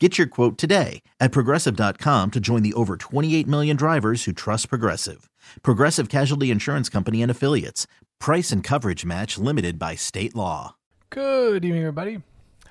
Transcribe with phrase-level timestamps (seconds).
[0.00, 4.68] Get your quote today at progressive.com to join the over 28 million drivers who trust
[4.68, 5.30] Progressive.
[5.62, 7.86] Progressive Casualty Insurance Company and Affiliates.
[8.18, 10.74] Price and coverage match limited by state law.
[11.10, 12.22] Good evening, everybody.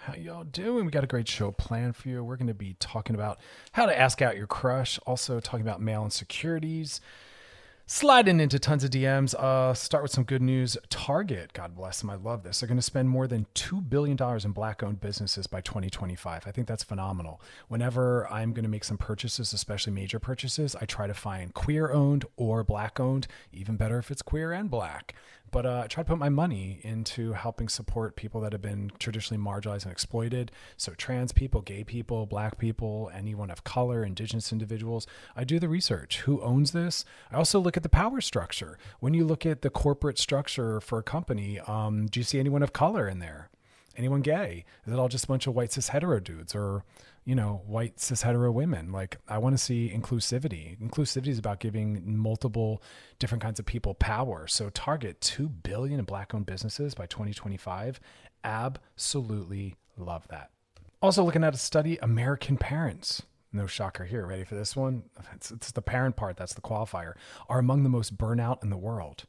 [0.01, 0.83] How y'all doing?
[0.83, 2.21] We got a great show planned for you.
[2.25, 3.39] We're going to be talking about
[3.71, 6.99] how to ask out your crush, also talking about male insecurities
[7.93, 9.35] sliding into tons of DMs.
[9.35, 10.75] Uh, start with some good news.
[10.89, 12.59] Target, God bless them, I love this.
[12.59, 16.47] They're going to spend more than $2 billion in black owned businesses by 2025.
[16.47, 17.39] I think that's phenomenal.
[17.67, 21.91] Whenever I'm going to make some purchases, especially major purchases, I try to find queer
[21.91, 25.13] owned or black owned, even better if it's queer and black
[25.53, 28.91] but uh, I try to put my money into helping support people that have been
[28.97, 30.51] traditionally marginalized and exploited.
[30.75, 35.05] So, trans people, gay people, black people, anyone of color, indigenous individuals.
[35.35, 36.21] I do the research.
[36.21, 37.05] Who owns this?
[37.31, 38.79] I also look at the power structure.
[38.99, 42.63] When you look at the corporate structure for a company, um, do you see anyone
[42.63, 43.49] of color in there?
[43.95, 44.65] Anyone gay?
[44.87, 46.83] Is it all just a bunch of white cis hetero dudes or
[47.25, 48.91] you know, white cis hetero women.
[48.91, 50.77] Like I want to see inclusivity.
[50.79, 52.81] Inclusivity is about giving multiple
[53.19, 54.47] different kinds of people power.
[54.47, 57.99] So target 2 billion black owned businesses by 2025.
[58.43, 60.51] Absolutely love that.
[61.01, 63.23] Also looking at a study American parents
[63.53, 64.25] no shocker here.
[64.25, 65.03] Ready for this one?
[65.35, 67.13] It's, it's, the parent part that's the qualifier.
[67.47, 69.25] Are among the most burnout in the world.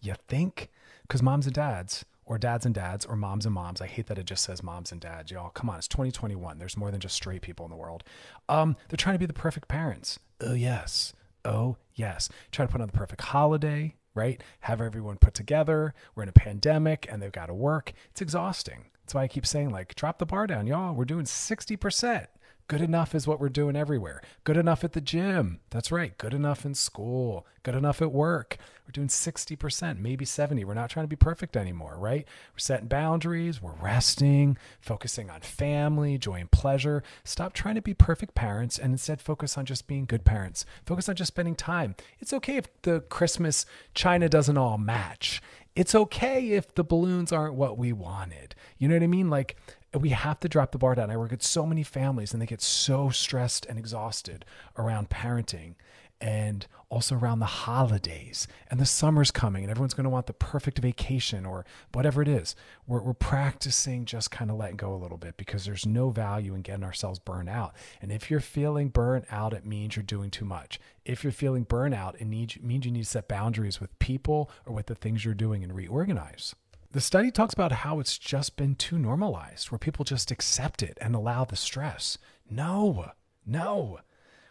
[0.00, 0.70] You think?
[1.02, 3.80] Because moms and dads or dads and dads or moms and moms.
[3.80, 5.48] I hate that it just says moms and dads, y'all.
[5.50, 6.58] Come on, it's 2021.
[6.58, 8.04] There's more than just straight people in the world.
[8.48, 10.20] Um, they're trying to be the perfect parents.
[10.40, 11.14] Oh yes.
[11.44, 12.28] Oh yes.
[12.52, 14.42] Try to put on the perfect holiday, right?
[14.60, 15.94] Have everyone put together.
[16.14, 17.92] We're in a pandemic and they've got to work.
[18.10, 18.84] It's exhausting.
[19.00, 20.94] That's why I keep saying, like, drop the bar down, y'all.
[20.94, 22.26] We're doing 60%.
[22.68, 24.20] Good enough is what we're doing everywhere.
[24.44, 25.60] Good enough at the gym.
[25.70, 26.16] That's right.
[26.18, 27.46] Good enough in school.
[27.62, 28.58] Good enough at work.
[28.88, 30.64] We're doing 60%, maybe 70.
[30.64, 32.26] We're not trying to be perfect anymore, right?
[32.54, 37.02] We're setting boundaries, we're resting, focusing on family, joy and pleasure.
[37.22, 40.64] Stop trying to be perfect parents and instead focus on just being good parents.
[40.86, 41.96] Focus on just spending time.
[42.18, 45.42] It's okay if the Christmas china doesn't all match.
[45.76, 48.54] It's okay if the balloons aren't what we wanted.
[48.78, 49.28] You know what I mean?
[49.28, 49.56] Like
[49.92, 51.10] we have to drop the bar down.
[51.10, 54.46] I work at so many families and they get so stressed and exhausted
[54.78, 55.74] around parenting
[56.20, 60.32] and also around the holidays and the summer's coming and everyone's going to want the
[60.32, 62.56] perfect vacation or whatever it is.
[62.86, 66.54] We're, we're practicing just kind of letting go a little bit because there's no value
[66.54, 67.74] in getting ourselves burned out.
[68.00, 70.80] And if you're feeling burnt out, it means you're doing too much.
[71.04, 74.86] If you're feeling burnout, it means you need to set boundaries with people or with
[74.86, 76.54] the things you're doing and reorganize.
[76.90, 80.96] The study talks about how it's just been too normalized, where people just accept it
[81.02, 82.16] and allow the stress.
[82.50, 83.12] No,
[83.44, 84.00] no.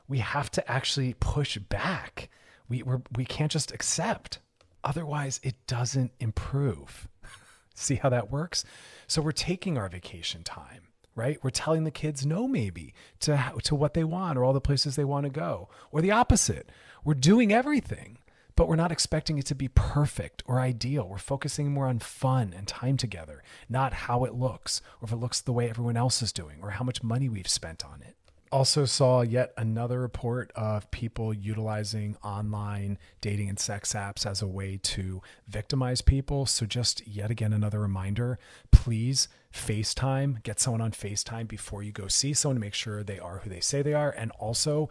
[0.08, 2.30] We have to actually push back.
[2.70, 4.40] We, we're, we can't just accept.
[4.84, 7.08] Otherwise, it doesn't improve.
[7.76, 8.64] See how that works?
[9.08, 10.84] So we're taking our vacation time
[11.16, 11.40] right?
[11.44, 14.96] We're telling the kids no, maybe to to what they want or all the places
[14.96, 16.70] they want to go, or the opposite.
[17.04, 18.20] We're doing everything
[18.58, 21.08] but we're not expecting it to be perfect or ideal.
[21.08, 25.18] We're focusing more on fun and time together, not how it looks or if it
[25.18, 28.16] looks the way everyone else is doing or how much money we've spent on it.
[28.52, 34.48] Also, saw yet another report of people utilizing online dating and sex apps as a
[34.48, 36.46] way to victimize people.
[36.46, 38.40] So, just yet again, another reminder
[38.72, 43.20] please FaceTime, get someone on FaceTime before you go see someone to make sure they
[43.20, 44.12] are who they say they are.
[44.12, 44.90] And also,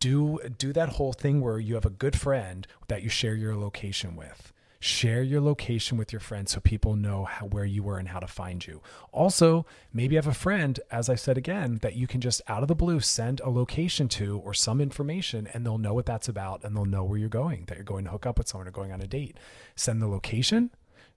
[0.00, 3.56] do do that whole thing where you have a good friend that you share your
[3.56, 4.52] location with
[4.84, 8.18] share your location with your friends so people know how, where you were and how
[8.20, 8.82] to find you.
[9.12, 9.64] Also
[9.94, 12.74] maybe have a friend as i said again that you can just out of the
[12.74, 16.76] blue send a location to or some information and they'll know what that's about and
[16.76, 18.92] they'll know where you're going that you're going to hook up with someone or going
[18.92, 19.38] on a date.
[19.74, 20.70] Send the location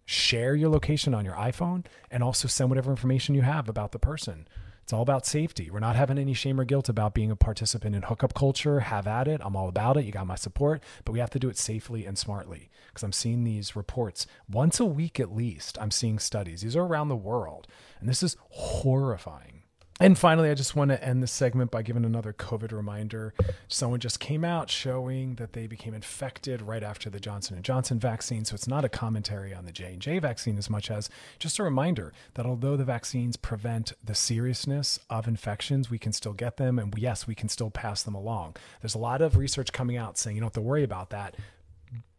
[0.05, 3.99] share your location on your iphone and also send whatever information you have about the
[3.99, 4.47] person
[4.87, 5.69] It's all about safety.
[5.69, 8.79] We're not having any shame or guilt about being a participant in hookup culture.
[8.79, 9.41] Have at it.
[9.43, 10.05] I'm all about it.
[10.05, 13.11] You got my support, but we have to do it safely and smartly because I'm
[13.11, 15.77] seeing these reports once a week at least.
[15.81, 16.61] I'm seeing studies.
[16.61, 17.67] These are around the world,
[17.99, 19.56] and this is horrifying.
[19.99, 23.33] And finally, I just want to end this segment by giving another COVID reminder.
[23.67, 27.99] Someone just came out showing that they became infected right after the Johnson and Johnson
[27.99, 31.09] vaccine, so it's not a commentary on the J&J vaccine as much as
[31.39, 36.33] just a reminder that although the vaccines prevent the seriousness of infections, we can still
[36.33, 38.55] get them and yes, we can still pass them along.
[38.81, 41.35] There's a lot of research coming out saying you don't have to worry about that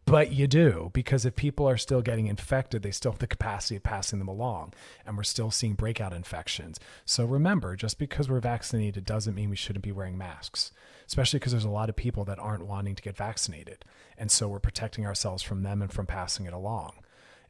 [0.09, 3.75] but you do because if people are still getting infected, they still have the capacity
[3.75, 4.73] of passing them along,
[5.05, 6.79] and we're still seeing breakout infections.
[7.05, 10.71] So remember, just because we're vaccinated doesn't mean we shouldn't be wearing masks,
[11.05, 13.85] especially because there's a lot of people that aren't wanting to get vaccinated,
[14.17, 16.93] and so we're protecting ourselves from them and from passing it along.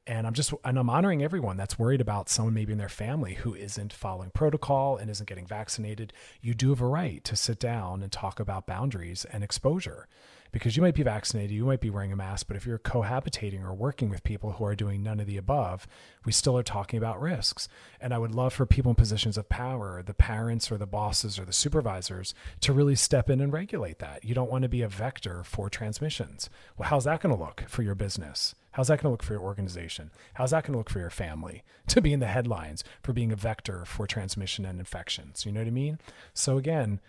[0.06, 3.36] And I'm just and I'm honoring everyone that's worried about someone maybe in their family
[3.36, 6.12] who isn't following protocol and isn't getting vaccinated.
[6.42, 10.08] You do have a right to sit down and talk about boundaries and exposure
[10.52, 13.64] because you might be vaccinated, you might be wearing a mask, but if you're cohabitating
[13.64, 15.88] or working with people who are doing none of the above,
[16.26, 17.68] we still are talking about risks.
[18.02, 21.38] And I would love for people in positions of power, the parents or the bosses
[21.38, 24.24] or the supervisors, to really step in and regulate that.
[24.24, 26.50] You don't want to be a vector for transmissions.
[26.78, 28.56] Well, how's that going to look for your business?
[28.72, 30.12] How's that going to look for your organization?
[30.36, 33.32] How's that going to look for your family to be in the headlines for being
[33.32, 35.46] a vector for transmission and infections?
[35.46, 36.00] You know what I mean?
[36.34, 37.00] So, again,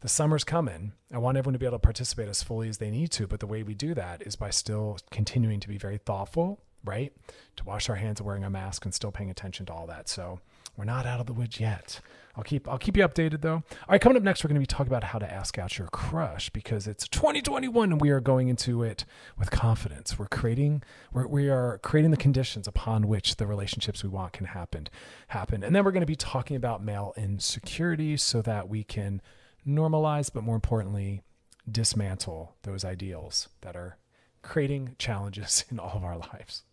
[0.00, 0.92] the summer's coming.
[1.12, 3.26] I want everyone to be able to participate as fully as they need to.
[3.26, 7.12] But the way we do that is by still continuing to be very thoughtful, right?
[7.56, 10.08] To wash our hands, wearing a mask, and still paying attention to all that.
[10.08, 10.40] So
[10.76, 12.00] we're not out of the woods yet.
[12.36, 13.54] I'll keep I'll keep you updated though.
[13.54, 15.76] All right, coming up next, we're going to be talking about how to ask out
[15.76, 19.04] your crush because it's 2021 and we are going into it
[19.36, 20.16] with confidence.
[20.16, 24.46] We're creating we're, we are creating the conditions upon which the relationships we want can
[24.46, 24.88] happen
[25.28, 25.64] happen.
[25.64, 29.20] And then we're going to be talking about male insecurity so that we can
[29.66, 31.22] normalize, but more importantly,
[31.70, 33.98] dismantle those ideals that are
[34.42, 36.64] creating challenges in all of our lives.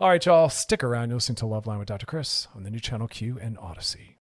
[0.00, 1.10] All right, y'all, stick around.
[1.10, 2.06] You're listening to Loveline with Dr.
[2.06, 4.14] Chris on the new channel Q and Audacy.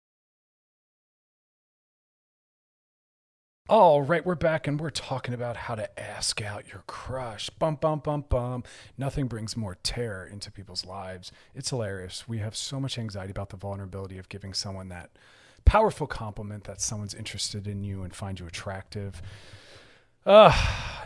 [3.70, 7.52] All right, we're back and we're talking about how to ask out your crush.
[7.52, 8.64] Bum, bum, bum, bum.
[8.98, 11.32] Nothing brings more terror into people's lives.
[11.54, 12.28] It's hilarious.
[12.28, 15.12] We have so much anxiety about the vulnerability of giving someone that
[15.66, 19.22] powerful compliment that someone's interested in you and find you attractive.
[20.26, 20.54] Uh,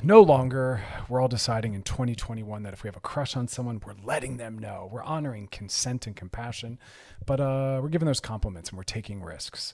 [0.01, 0.81] no longer.
[1.07, 4.37] We're all deciding in 2021 that if we have a crush on someone, we're letting
[4.37, 4.89] them know.
[4.91, 6.79] We're honoring consent and compassion,
[7.25, 9.73] but uh, we're giving those compliments and we're taking risks.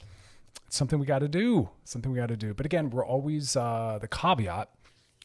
[0.67, 1.69] It's something we got to do.
[1.83, 2.53] Something we got to do.
[2.53, 4.69] But again, we're always uh, the caveat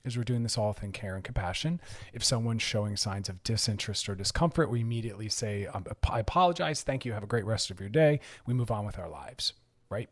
[0.05, 1.81] is we're doing this all within care and compassion.
[2.12, 6.83] If someone's showing signs of disinterest or discomfort, we immediately say, um, I apologize.
[6.83, 7.12] Thank you.
[7.12, 8.21] Have a great rest of your day.
[8.47, 9.55] We move on with our lives,
[9.89, 10.09] right?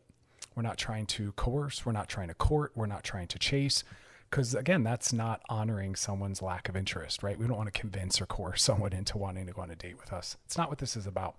[0.55, 1.85] We're not trying to coerce.
[1.85, 2.71] We're not trying to court.
[2.75, 3.83] We're not trying to chase.
[4.29, 7.37] Because again, that's not honoring someone's lack of interest, right?
[7.37, 9.99] We don't want to convince or coerce someone into wanting to go on a date
[9.99, 10.37] with us.
[10.45, 11.35] It's not what this is about.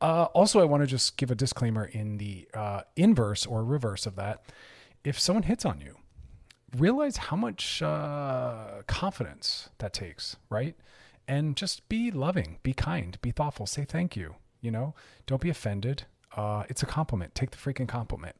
[0.00, 4.04] Uh, also, I want to just give a disclaimer in the uh, inverse or reverse
[4.04, 4.42] of that.
[5.04, 5.96] If someone hits on you,
[6.76, 10.76] realize how much uh, confidence that takes, right?
[11.26, 14.36] And just be loving, be kind, be thoughtful, say thank you.
[14.60, 14.94] You know,
[15.26, 16.04] don't be offended.
[16.36, 17.34] Uh, it's a compliment.
[17.34, 18.34] Take the freaking compliment.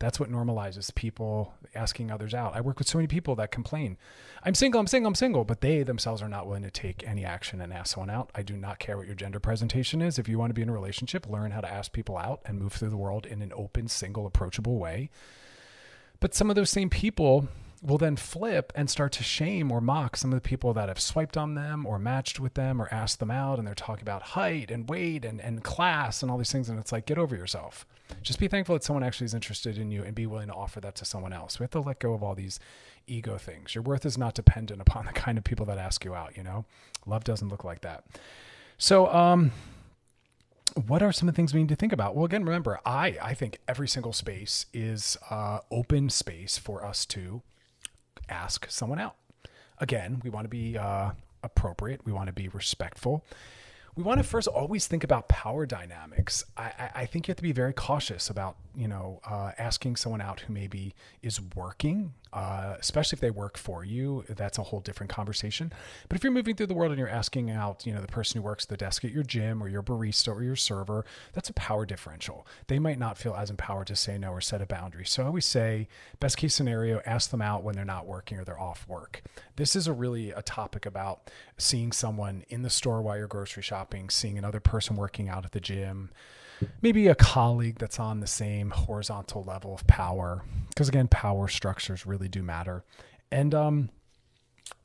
[0.00, 2.54] That's what normalizes people asking others out.
[2.54, 3.96] I work with so many people that complain,
[4.42, 7.24] I'm single, I'm single, I'm single, but they themselves are not willing to take any
[7.24, 8.30] action and ask someone out.
[8.34, 10.18] I do not care what your gender presentation is.
[10.18, 12.58] If you want to be in a relationship, learn how to ask people out and
[12.58, 15.08] move through the world in an open, single, approachable way.
[16.20, 17.48] But some of those same people
[17.82, 21.00] will then flip and start to shame or mock some of the people that have
[21.00, 24.22] swiped on them or matched with them or asked them out and they're talking about
[24.22, 26.68] height and weight and, and class and all these things.
[26.68, 27.86] And it's like get over yourself.
[28.22, 30.80] Just be thankful that someone actually is interested in you and be willing to offer
[30.80, 31.58] that to someone else.
[31.58, 32.58] We have to let go of all these
[33.06, 33.74] ego things.
[33.74, 36.42] Your worth is not dependent upon the kind of people that ask you out you
[36.42, 36.64] know?
[37.06, 38.04] Love doesn't look like that.
[38.76, 39.52] So um
[40.86, 42.14] what are some of the things we need to think about?
[42.14, 47.06] Well, again, remember, I I think every single space is uh, open space for us
[47.06, 47.42] to
[48.28, 49.16] ask someone out.
[49.78, 51.10] Again, we want to be uh,
[51.42, 52.04] appropriate.
[52.04, 53.24] We want to be respectful.
[53.94, 56.44] We want to first always think about power dynamics.
[56.56, 60.20] I, I think you have to be very cautious about, you know, uh, asking someone
[60.20, 64.24] out who maybe is working uh, especially if they work for you.
[64.28, 65.72] That's a whole different conversation.
[66.08, 68.38] But if you're moving through the world and you're asking out, you know, the person
[68.38, 71.54] who works the desk at your gym or your barista or your server, that's a
[71.54, 72.46] power differential.
[72.66, 75.06] They might not feel as empowered to say no or set a boundary.
[75.06, 75.88] So I always say,
[76.20, 79.22] best case scenario, ask them out when they're not working or they're off work.
[79.56, 83.62] This is a really a topic about seeing someone in the store while you're grocery
[83.62, 86.10] shopping, seeing another person working out at the gym
[86.82, 90.42] maybe a colleague that's on the same horizontal level of power.
[90.68, 92.84] Because again, power structures really do matter.
[93.30, 93.90] And, um,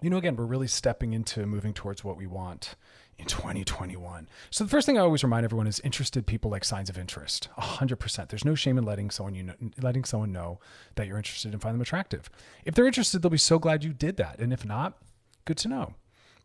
[0.02, 2.76] you know, again, we're really stepping into moving towards what we want
[3.18, 4.28] in 2021.
[4.50, 7.50] So the first thing I always remind everyone is interested people like signs of interest.
[7.58, 8.30] 100%.
[8.30, 10.60] There's no shame in letting someone you know, letting someone know
[10.96, 12.30] that you're interested and find them attractive.
[12.66, 14.40] If they're interested, they'll be so glad you did that.
[14.40, 14.98] And if not,
[15.46, 15.94] good to know,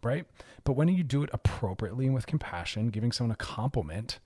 [0.03, 0.27] right?
[0.65, 4.19] But when you do it appropriately and with compassion, giving someone a compliment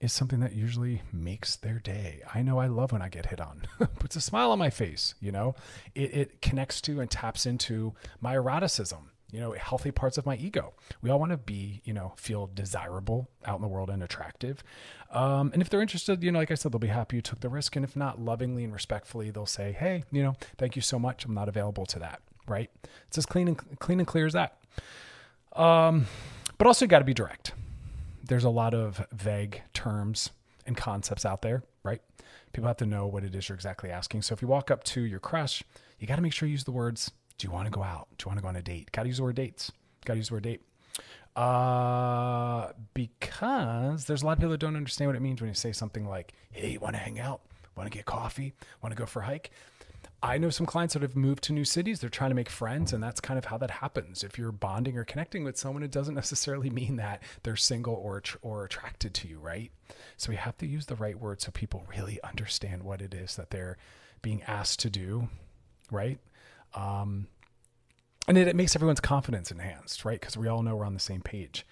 [0.00, 2.22] is something that usually makes their day.
[2.34, 3.62] I know I love when I get hit on.
[3.98, 5.54] Puts a smile on my face, you know?
[5.94, 10.36] It, it connects to and taps into my eroticism you know, healthy parts of my
[10.36, 10.74] ego.
[11.02, 14.62] We all want to be, you know, feel desirable out in the world and attractive.
[15.10, 17.40] Um, and if they're interested, you know, like I said, they'll be happy you took
[17.40, 17.76] the risk.
[17.76, 21.24] And if not, lovingly and respectfully, they'll say, "Hey, you know, thank you so much.
[21.24, 22.70] I'm not available to that." Right?
[23.08, 24.58] It's as clean and clean and clear as that.
[25.54, 26.06] Um,
[26.58, 27.52] but also, you got to be direct.
[28.26, 30.30] There's a lot of vague terms
[30.66, 32.00] and concepts out there, right?
[32.52, 34.22] People have to know what it is you're exactly asking.
[34.22, 35.62] So if you walk up to your crush,
[35.98, 38.08] you got to make sure you use the words do you want to go out?
[38.16, 38.90] Do you want to go on a date?
[38.92, 39.70] Got to use the word dates.
[40.04, 40.62] Got to use the word date.
[41.34, 45.54] Uh, because there's a lot of people that don't understand what it means when you
[45.54, 47.42] say something like, hey, want to hang out?
[47.76, 48.54] Want to get coffee?
[48.82, 49.50] Want to go for a hike?
[50.22, 52.00] I know some clients that have moved to new cities.
[52.00, 54.24] They're trying to make friends, and that's kind of how that happens.
[54.24, 58.22] If you're bonding or connecting with someone, it doesn't necessarily mean that they're single or
[58.42, 59.70] or attracted to you, right?
[60.16, 63.36] So we have to use the right word so people really understand what it is
[63.36, 63.76] that they're
[64.22, 65.28] being asked to do,
[65.90, 66.18] right?
[66.74, 67.28] Um,
[68.26, 70.18] and it, it, makes everyone's confidence enhanced, right?
[70.18, 71.66] Because we all know we're on the same page.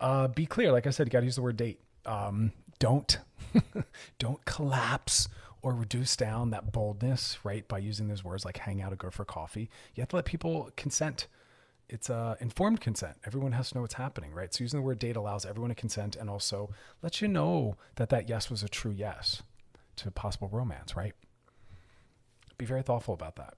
[0.00, 1.80] Uh, be clear, like I said, you got to use the word date.
[2.04, 3.18] Um, don't
[4.18, 5.28] don't collapse
[5.62, 7.66] or reduce down that boldness, right?
[7.68, 9.70] By using those words like hang out or go for coffee.
[9.94, 11.28] You have to let people consent.
[11.88, 13.16] It's uh, informed consent.
[13.26, 14.52] Everyone has to know what's happening, right?
[14.52, 16.70] So using the word date allows everyone to consent and also
[17.02, 19.42] lets you know that that yes was a true yes
[19.96, 21.14] to possible romance, right?
[22.58, 23.54] Be very thoughtful about that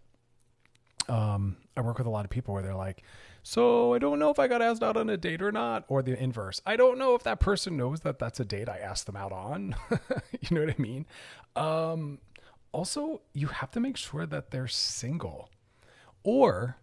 [1.08, 3.02] um, I work with a lot of people where they're like,
[3.42, 6.02] so I don't know if I got asked out on a date or not, or
[6.02, 6.62] the inverse.
[6.64, 9.32] I don't know if that person knows that that's a date I asked them out
[9.32, 9.76] on.
[10.40, 11.06] you know what I mean?
[11.54, 12.18] Um,
[12.72, 15.50] also, you have to make sure that they're single
[16.22, 16.78] or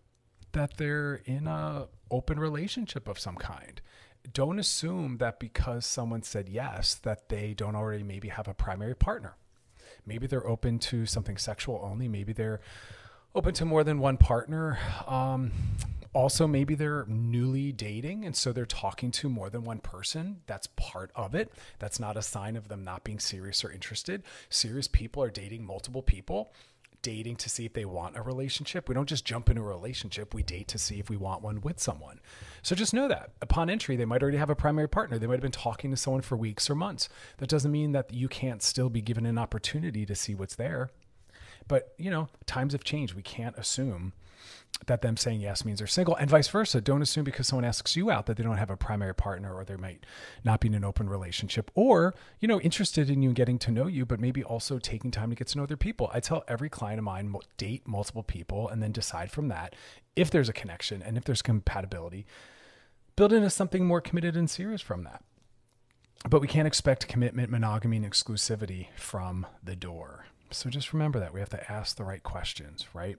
[0.51, 3.82] that they're in a open relationship of some kind.
[4.32, 8.96] Don't assume that because someone said yes that they don't already maybe have a primary
[8.96, 9.36] partner.
[10.06, 12.08] Maybe they're open to something sexual only.
[12.08, 12.62] Maybe they're
[13.34, 14.78] open to more than one partner.
[15.08, 15.52] Um,
[16.14, 20.42] also, maybe they're newly dating and so they're talking to more than one person.
[20.46, 21.54] That's part of it.
[21.80, 24.24] That's not a sign of them not being serious or interested.
[24.50, 26.54] Serious people are dating multiple people,
[27.02, 28.90] dating to see if they want a relationship.
[28.90, 31.62] We don't just jump into a relationship, we date to see if we want one
[31.62, 32.20] with someone.
[32.62, 35.18] So just know that upon entry, they might already have a primary partner.
[35.18, 37.08] They might have been talking to someone for weeks or months.
[37.38, 40.90] That doesn't mean that you can't still be given an opportunity to see what's there.
[41.68, 43.13] But, you know, times have changed.
[43.13, 44.13] We can't assume
[44.88, 46.82] that them saying yes means they're single and vice versa.
[46.82, 49.63] Don't assume because someone asks you out that they don't have a primary partner or
[49.63, 50.06] they might
[50.44, 53.72] not be in an open relationship or, you know, interested in you and getting to
[53.72, 56.10] know you, but maybe also taking time to get to know other people.
[56.13, 59.75] I tell every client of mine, date multiple people and then decide from that
[60.15, 62.25] if there's a connection and if there's compatibility,
[63.15, 65.24] build into something more committed and serious from that.
[66.27, 70.25] But we can't expect commitment, monogamy, and exclusivity from the door.
[70.53, 73.17] So just remember that we have to ask the right questions, right?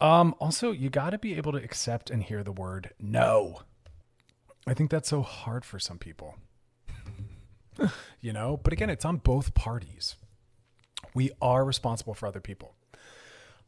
[0.00, 3.62] Um, also, you got to be able to accept and hear the word no.
[4.66, 6.34] I think that's so hard for some people,
[8.20, 10.16] you know, but again, it's on both parties.
[11.14, 12.74] We are responsible for other people.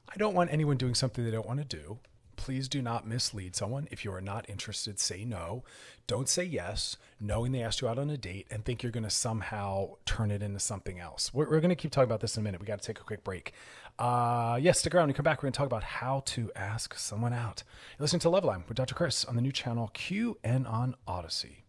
[0.09, 1.99] I don't want anyone doing something they don't want to do.
[2.39, 3.89] Please do not mislead someone.
[3.91, 5.65] If you are not interested, say no.
[6.07, 9.03] Don't say yes, knowing they asked you out on a date and think you're going
[9.03, 11.35] to somehow turn it into something else.
[11.35, 12.61] We're, we're going to keep talking about this in a minute.
[12.61, 13.53] We got to take a quick break.
[13.99, 15.03] Uh, yes, stick around.
[15.03, 17.65] When we come back, we're going to talk about how to ask someone out.
[17.99, 18.95] You're listening to Loveline with Dr.
[18.95, 21.65] Chris on the new channel Q and on Audacy.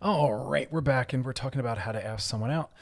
[0.00, 2.72] All right, we're back and we're talking about how to ask someone out.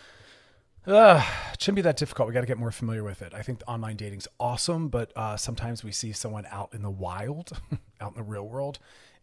[0.88, 2.28] Uh, it shouldn't be that difficult.
[2.28, 3.35] We got to get more familiar with it.
[3.35, 7.52] I think online dating's awesome, but uh, sometimes we see someone out in the wild,
[8.00, 8.78] out in the real world,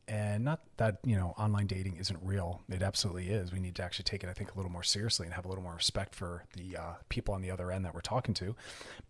[0.07, 2.61] and not that you know online dating isn't real.
[2.69, 3.51] It absolutely is.
[3.51, 5.47] We need to actually take it, I think, a little more seriously and have a
[5.47, 8.55] little more respect for the uh, people on the other end that we're talking to.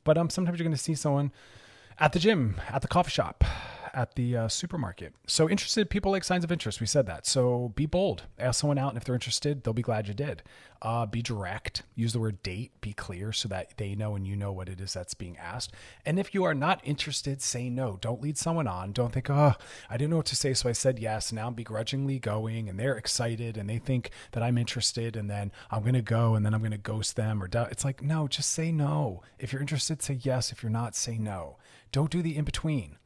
[0.06, 1.34] But um, sometimes you're going to see someone
[2.00, 3.44] at the gym, at the coffee shop,
[3.96, 5.14] at the uh, supermarket.
[5.26, 6.82] So interested people like signs of interest.
[6.82, 7.26] We said that.
[7.26, 8.24] So be bold.
[8.38, 10.44] Ask someone out, and if they're interested, they'll be glad you did.
[10.82, 11.84] Uh, be direct.
[11.96, 12.72] Use the word date.
[12.82, 15.74] Be clear so that they know and you know what it is that's being asked.
[16.06, 17.98] And if you are not interested, say no.
[18.02, 18.92] Don't lead someone on.
[18.92, 19.54] Don't think, oh,
[19.90, 21.32] I didn't know what to say, so I said yes.
[21.32, 25.54] Now I'm begrudgingly going, and they're excited, and they think that I'm interested, and then
[25.72, 27.42] I'm gonna go, and then I'm gonna ghost them.
[27.42, 27.72] Or doubt.
[27.72, 29.24] it's like, no, just say no.
[29.40, 30.52] If you're interested, say yes.
[30.52, 31.58] If you're not, say no.
[31.94, 32.98] Don't do the in between.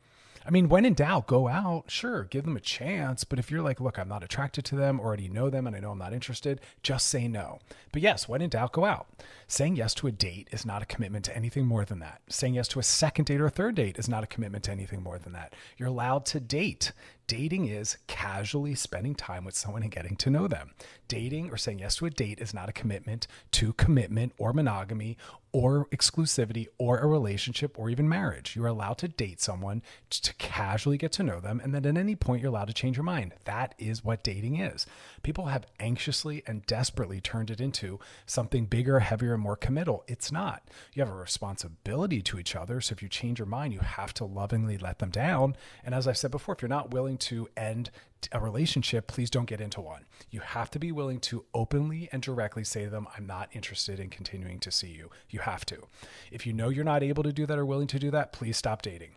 [0.50, 1.92] I mean, when in doubt, go out.
[1.92, 3.24] Sure, give them a chance.
[3.24, 5.80] But if you're like, look, I'm not attracted to them, already know them, and I
[5.80, 7.60] know I'm not interested, just say no.
[7.92, 9.06] But yes, when in doubt, go out.
[9.48, 12.22] Saying yes to a date is not a commitment to anything more than that.
[12.30, 14.72] Saying yes to a second date or a third date is not a commitment to
[14.72, 15.54] anything more than that.
[15.78, 16.94] You're allowed to date.
[17.30, 20.72] Dating is casually spending time with someone and getting to know them.
[21.08, 25.16] Dating or saying yes to a date is not a commitment to commitment or monogamy
[25.52, 28.56] or exclusivity or a relationship or even marriage.
[28.56, 32.16] You're allowed to date someone to casually get to know them, and then at any
[32.16, 33.34] point, you're allowed to change your mind.
[33.46, 34.86] That is what dating is.
[35.24, 40.04] People have anxiously and desperately turned it into something bigger, heavier, and more committal.
[40.08, 40.68] It's not.
[40.94, 42.80] You have a responsibility to each other.
[42.82, 45.56] So if you change your mind, you have to lovingly let them down.
[45.84, 47.92] And as I said before, if you're not willing to end
[48.32, 50.06] a relationship, please don't get into one.
[50.30, 54.00] You have to be willing to openly and directly say to them, I'm not interested
[54.00, 55.10] in continuing to see you.
[55.30, 55.84] You have to.
[56.32, 58.58] If you know you're not able to do that or willing to do that, please
[58.58, 59.12] stop dating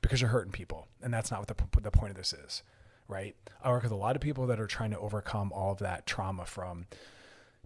[0.00, 0.88] because you're hurting people.
[1.02, 2.62] And that's not what the, the point of this is,
[3.08, 3.36] right?
[3.62, 6.06] I work with a lot of people that are trying to overcome all of that
[6.06, 6.86] trauma from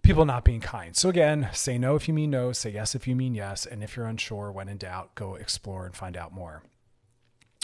[0.03, 0.95] people not being kind.
[0.95, 3.65] So again, say no if you mean no, say yes if you mean yes.
[3.65, 6.63] And if you're unsure, when in doubt, go explore and find out more.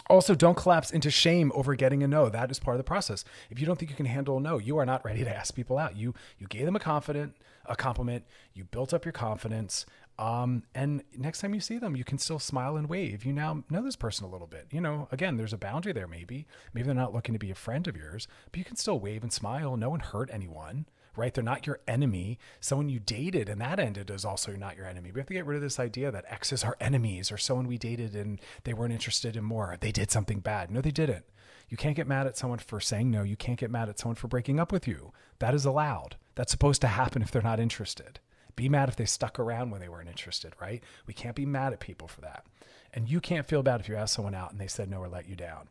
[0.09, 2.29] Also, don't collapse into shame over getting a no.
[2.29, 3.23] That is part of the process.
[3.49, 5.55] If you don't think you can handle a no, you are not ready to ask
[5.55, 5.95] people out.
[5.95, 8.25] You you gave them a confident a compliment.
[8.53, 9.85] You built up your confidence.
[10.19, 13.25] Um, and next time you see them, you can still smile and wave.
[13.25, 14.67] You now know this person a little bit.
[14.71, 16.07] You know, again, there's a boundary there.
[16.07, 18.99] Maybe maybe they're not looking to be a friend of yours, but you can still
[18.99, 19.77] wave and smile.
[19.77, 21.33] No one hurt anyone right?
[21.33, 22.39] They're not your enemy.
[22.59, 25.11] Someone you dated and that ended is also not your enemy.
[25.11, 27.77] We have to get rid of this idea that exes are enemies or someone we
[27.77, 29.77] dated and they weren't interested in more.
[29.79, 30.71] They did something bad.
[30.71, 31.25] No, they didn't.
[31.69, 33.23] You can't get mad at someone for saying no.
[33.23, 35.13] You can't get mad at someone for breaking up with you.
[35.39, 36.17] That is allowed.
[36.35, 38.19] That's supposed to happen if they're not interested.
[38.55, 40.83] Be mad if they stuck around when they weren't interested, right?
[41.07, 42.45] We can't be mad at people for that.
[42.93, 45.07] And you can't feel bad if you ask someone out and they said no or
[45.07, 45.69] let you down.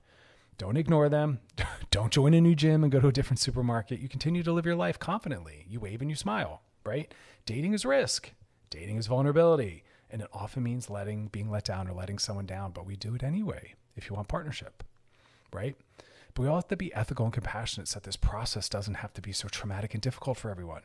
[0.61, 1.41] Don't ignore them.
[1.91, 3.99] Don't join a new gym and go to a different supermarket.
[3.99, 5.65] You continue to live your life confidently.
[5.67, 7.11] You wave and you smile, right?
[7.47, 8.33] Dating is risk.
[8.69, 9.85] Dating is vulnerability.
[10.11, 13.15] And it often means letting, being let down or letting someone down, but we do
[13.15, 14.85] it anyway if you want partnership,
[15.51, 15.77] right?
[16.35, 19.15] But we all have to be ethical and compassionate so that this process doesn't have
[19.15, 20.83] to be so traumatic and difficult for everyone.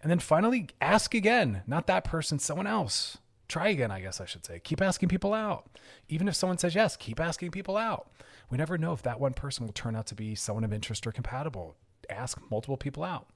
[0.00, 3.18] And then finally, ask again, not that person, someone else.
[3.48, 4.60] Try again, I guess I should say.
[4.62, 5.68] Keep asking people out.
[6.08, 8.12] Even if someone says yes, keep asking people out
[8.50, 11.06] we never know if that one person will turn out to be someone of interest
[11.06, 11.76] or compatible.
[12.08, 13.28] Ask multiple people out.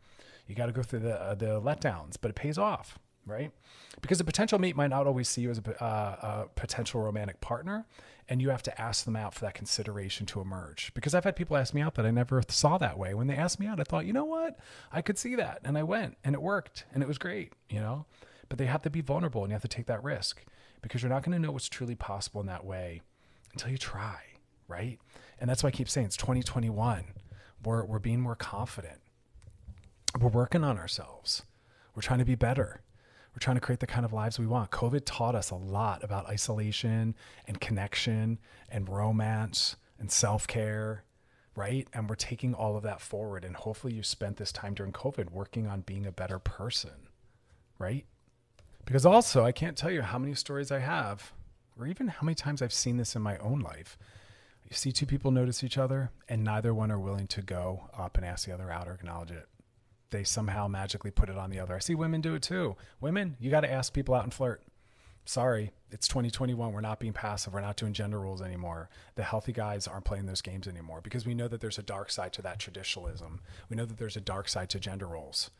[0.46, 3.52] You got to go through the uh, the letdowns, but it pays off, right?
[4.00, 7.40] Because a potential mate might not always see you as a, uh, a potential romantic
[7.40, 7.86] partner,
[8.28, 10.92] and you have to ask them out for that consideration to emerge.
[10.94, 13.14] Because I've had people ask me out that I never saw that way.
[13.14, 14.58] When they asked me out, I thought, you know what,
[14.90, 17.80] I could see that, and I went, and it worked, and it was great, you
[17.80, 18.06] know.
[18.48, 20.44] But they have to be vulnerable, and you have to take that risk
[20.82, 23.00] because you're not going to know what's truly possible in that way
[23.52, 24.31] until you try
[24.72, 24.98] right?
[25.38, 27.04] And that's why I keep saying it's 2021.
[27.64, 29.00] We're, we're being more confident.
[30.18, 31.42] We're working on ourselves.
[31.94, 32.80] We're trying to be better.
[33.34, 34.70] We're trying to create the kind of lives we want.
[34.70, 37.14] COVID taught us a lot about isolation
[37.46, 41.04] and connection and romance and self care,
[41.54, 41.86] right?
[41.92, 43.44] And we're taking all of that forward.
[43.44, 47.08] And hopefully, you spent this time during COVID working on being a better person,
[47.78, 48.04] right?
[48.84, 51.32] Because also, I can't tell you how many stories I have,
[51.78, 53.96] or even how many times I've seen this in my own life
[54.72, 58.16] you see two people notice each other, and neither one are willing to go up
[58.16, 59.46] and ask the other out or acknowledge it.
[60.10, 61.74] They somehow magically put it on the other.
[61.74, 62.76] I see women do it too.
[62.98, 64.62] Women, you got to ask people out and flirt.
[65.26, 66.72] Sorry, it's 2021.
[66.72, 67.52] We're not being passive.
[67.52, 68.88] We're not doing gender roles anymore.
[69.14, 72.10] The healthy guys aren't playing those games anymore because we know that there's a dark
[72.10, 73.40] side to that traditionalism.
[73.68, 75.50] We know that there's a dark side to gender roles.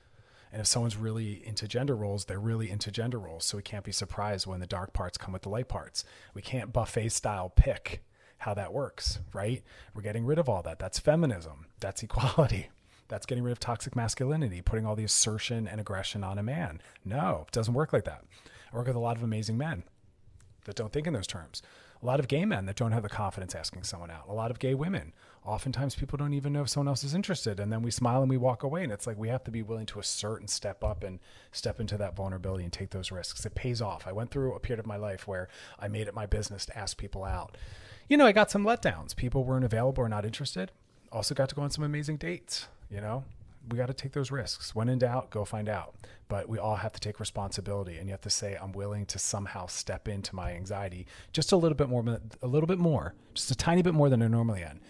[0.50, 3.44] And if someone's really into gender roles, they're really into gender roles.
[3.44, 6.02] So we can't be surprised when the dark parts come with the light parts.
[6.32, 8.02] We can't buffet style pick
[8.42, 9.62] how that works, right?
[9.94, 10.78] We're getting rid of all that.
[10.78, 11.66] That's feminism.
[11.80, 12.70] That's equality.
[13.08, 16.80] That's getting rid of toxic masculinity, putting all the assertion and aggression on a man.
[17.04, 18.24] No, it doesn't work like that.
[18.72, 19.84] I work with a lot of amazing men
[20.64, 21.62] that don't think in those terms.
[22.02, 24.24] A lot of gay men that don't have the confidence asking someone out.
[24.28, 25.12] A lot of gay women.
[25.44, 27.60] Oftentimes people don't even know if someone else is interested.
[27.60, 28.82] And then we smile and we walk away.
[28.82, 31.20] And it's like we have to be willing to assert and step up and
[31.52, 33.44] step into that vulnerability and take those risks.
[33.46, 34.06] It pays off.
[34.06, 36.78] I went through a period of my life where I made it my business to
[36.78, 37.56] ask people out
[38.12, 39.16] you know, I got some letdowns.
[39.16, 40.70] People weren't available or not interested.
[41.10, 43.24] Also got to go on some amazing dates, you know?
[43.70, 44.74] We got to take those risks.
[44.74, 45.94] When in doubt, go find out.
[46.28, 49.18] But we all have to take responsibility and you have to say I'm willing to
[49.18, 53.50] somehow step into my anxiety just a little bit more a little bit more, just
[53.50, 54.80] a tiny bit more than I normally am.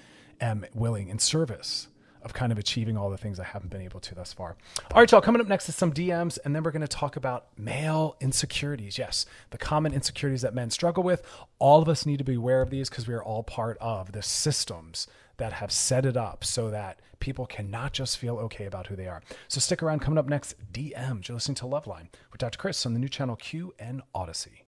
[0.40, 1.86] Am willing in service
[2.24, 4.56] of kind of achieving all the things I haven't been able to thus far.
[4.92, 7.16] All right, y'all, coming up next is some DMs, and then we're going to talk
[7.16, 8.98] about male insecurities.
[8.98, 11.22] Yes, the common insecurities that men struggle with.
[11.58, 14.12] All of us need to be aware of these because we are all part of
[14.12, 15.06] the systems
[15.36, 18.96] that have set it up so that people can not just feel okay about who
[18.96, 19.22] they are.
[19.48, 20.00] So stick around.
[20.00, 21.28] Coming up next, DMs.
[21.28, 22.58] You're listening to Loveline with Dr.
[22.58, 24.62] Chris on the new channel Q and Audacy.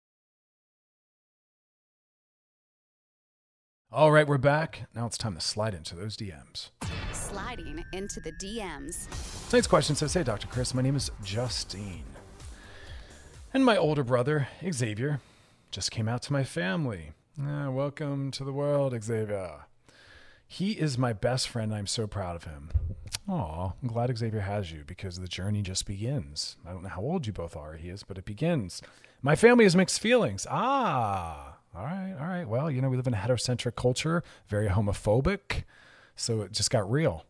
[3.95, 4.89] All right, we're back.
[4.95, 6.71] Now it's time to slide into those DMs.
[7.13, 9.07] Sliding into the DMs.
[9.51, 10.47] Tonight's question says Hey, Dr.
[10.47, 12.05] Chris, my name is Justine.
[13.53, 15.21] And my older brother, Xavier,
[15.71, 17.11] just came out to my family.
[17.39, 19.67] Ah, welcome to the world, Xavier.
[20.49, 21.75] He is my best friend.
[21.75, 22.71] I'm so proud of him.
[23.29, 26.57] Aw, I'm glad Xavier has you because the journey just begins.
[26.67, 28.81] I don't know how old you both are, he is, but it begins.
[29.21, 30.47] My family has mixed feelings.
[30.51, 32.47] Ah, all right, all right.
[32.47, 35.65] Well, you know, we live in a heterocentric culture, very homophobic.
[36.17, 37.25] So it just got real.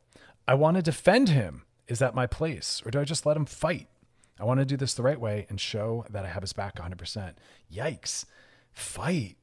[0.47, 1.63] I want to defend him.
[1.87, 2.83] Is that my place?
[2.85, 3.87] Or do I just let him fight?
[4.41, 6.77] I want to do this the right way and show that I have his back
[6.77, 7.35] 100%.
[7.73, 8.25] Yikes.
[8.73, 9.37] Fight.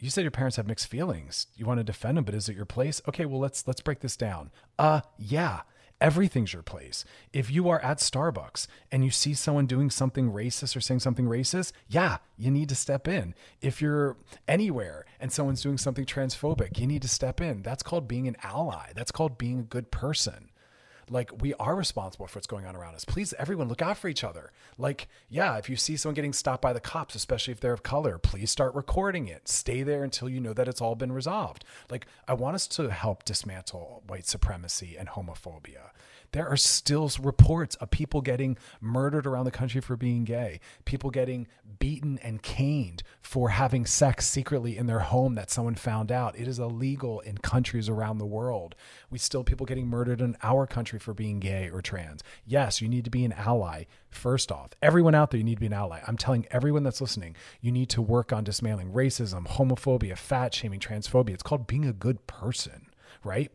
[0.00, 1.46] You said your parents have mixed feelings.
[1.56, 3.00] You want to defend them, but is it your place?
[3.08, 4.50] Okay, well let's let's break this down.
[4.78, 5.62] Uh yeah
[6.00, 7.04] everything's your place.
[7.32, 11.26] If you are at Starbucks and you see someone doing something racist or saying something
[11.26, 13.34] racist, yeah, you need to step in.
[13.60, 17.62] If you're anywhere and someone's doing something transphobic, you need to step in.
[17.62, 18.92] That's called being an ally.
[18.94, 20.47] That's called being a good person
[21.10, 23.04] like we are responsible for what's going on around us.
[23.04, 24.52] Please, everyone, look out for each other.
[24.76, 27.82] Like, yeah, if you see someone getting stopped by the cops, especially if they're of
[27.82, 29.48] color, please start recording it.
[29.48, 31.64] Stay there until you know that it's all been resolved.
[31.90, 35.90] Like, I want us to help dismantle white supremacy and homophobia.
[36.32, 41.10] There are still reports of people getting murdered around the country for being gay, people
[41.10, 41.46] getting
[41.78, 46.38] beaten and caned for having sex secretly in their home that someone found out.
[46.38, 48.74] It is illegal in countries around the world.
[49.10, 52.22] We still people getting murdered in our country for being gay or trans.
[52.44, 53.84] Yes, you need to be an ally.
[54.10, 56.00] First off, everyone out there, you need to be an ally.
[56.06, 60.80] I'm telling everyone that's listening, you need to work on dismantling racism, homophobia, fat shaming,
[60.80, 61.34] transphobia.
[61.34, 62.86] It's called being a good person,
[63.24, 63.50] right?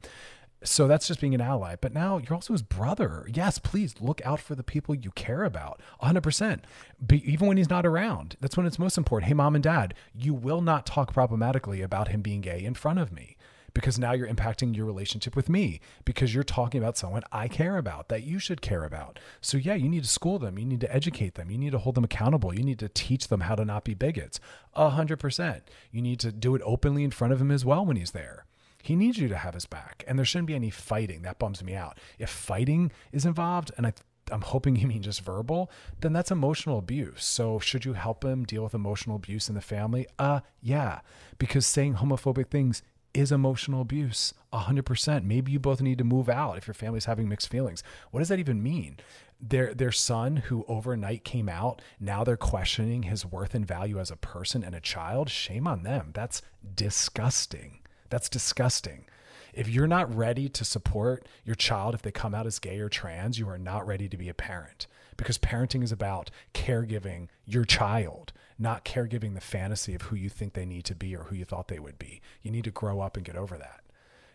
[0.64, 1.76] So that's just being an ally.
[1.80, 3.28] But now you're also his brother.
[3.34, 6.62] Yes, please look out for the people you care about 100%.
[7.02, 9.28] But even when he's not around, that's when it's most important.
[9.28, 13.00] Hey, mom and dad, you will not talk problematically about him being gay in front
[13.00, 13.36] of me
[13.74, 17.78] because now you're impacting your relationship with me because you're talking about someone I care
[17.78, 19.20] about that you should care about.
[19.42, 20.60] So, yeah, you need to school them.
[20.60, 21.50] You need to educate them.
[21.50, 22.54] You need to hold them accountable.
[22.54, 24.40] You need to teach them how to not be bigots.
[24.76, 25.62] 100%.
[25.92, 28.46] You need to do it openly in front of him as well when he's there
[28.84, 30.04] he needs you to have his back.
[30.08, 31.22] And there shouldn't be any fighting.
[31.22, 31.98] That bums me out.
[32.20, 33.94] If fighting is involved, and I
[34.32, 37.24] I'm hoping you mean just verbal, then that's emotional abuse.
[37.24, 40.08] So should you help him deal with emotional abuse in the family?
[40.20, 41.00] Uh yeah.
[41.38, 42.84] Because saying homophobic things
[43.14, 45.24] is emotional abuse 100%.
[45.24, 47.84] Maybe you both need to move out if your family's having mixed feelings.
[48.12, 48.98] What does that even mean?
[49.42, 54.10] Their their son who overnight came out, now they're questioning his worth and value as
[54.10, 55.30] a person and a child.
[55.30, 56.12] Shame on them.
[56.14, 56.42] That's
[56.76, 57.80] disgusting.
[58.10, 59.06] That's disgusting.
[59.54, 62.90] If you're not ready to support your child if they come out as gay or
[62.90, 67.64] trans, you are not ready to be a parent because parenting is about caregiving your
[67.64, 71.36] child, not caregiving the fantasy of who you think they need to be or who
[71.36, 72.22] you thought they would be.
[72.42, 73.82] You need to grow up and get over that.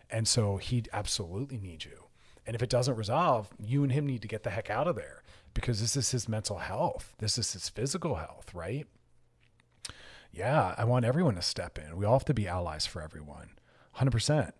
[0.09, 2.05] And so he absolutely needs you.
[2.47, 4.95] And if it doesn't resolve, you and him need to get the heck out of
[4.95, 5.21] there
[5.53, 7.13] because this is his mental health.
[7.19, 8.87] This is his physical health, right?
[10.31, 11.97] Yeah, I want everyone to step in.
[11.97, 13.51] We all have to be allies for everyone.
[13.97, 14.51] 100%.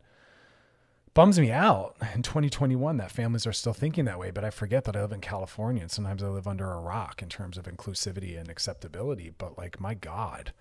[1.14, 4.84] Bums me out in 2021 that families are still thinking that way, but I forget
[4.86, 7.66] that I live in California and sometimes I live under a rock in terms of
[7.66, 9.32] inclusivity and acceptability.
[9.38, 10.54] But like, my God,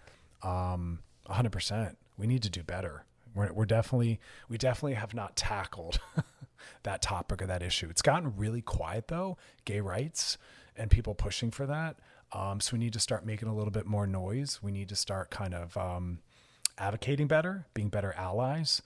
[0.42, 1.96] um, 100%.
[2.16, 3.04] We need to do better.
[3.34, 6.00] We're, we're definitely, we definitely have not tackled
[6.82, 7.88] that topic or that issue.
[7.90, 10.38] It's gotten really quiet though, gay rights
[10.76, 11.96] and people pushing for that.
[12.32, 14.60] Um, so we need to start making a little bit more noise.
[14.62, 16.18] We need to start kind of, um,
[16.76, 18.82] advocating better, being better allies.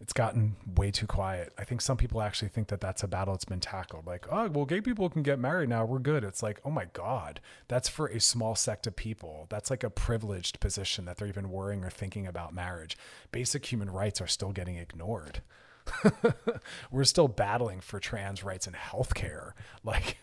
[0.00, 1.52] It's gotten way too quiet.
[1.58, 4.06] I think some people actually think that that's a battle that's been tackled.
[4.06, 5.84] Like, oh, well, gay people can get married now.
[5.84, 6.22] We're good.
[6.22, 9.46] It's like, oh my God, that's for a small sect of people.
[9.48, 12.96] That's like a privileged position that they're even worrying or thinking about marriage.
[13.32, 15.42] Basic human rights are still getting ignored.
[16.92, 19.52] We're still battling for trans rights and healthcare.
[19.82, 20.18] Like,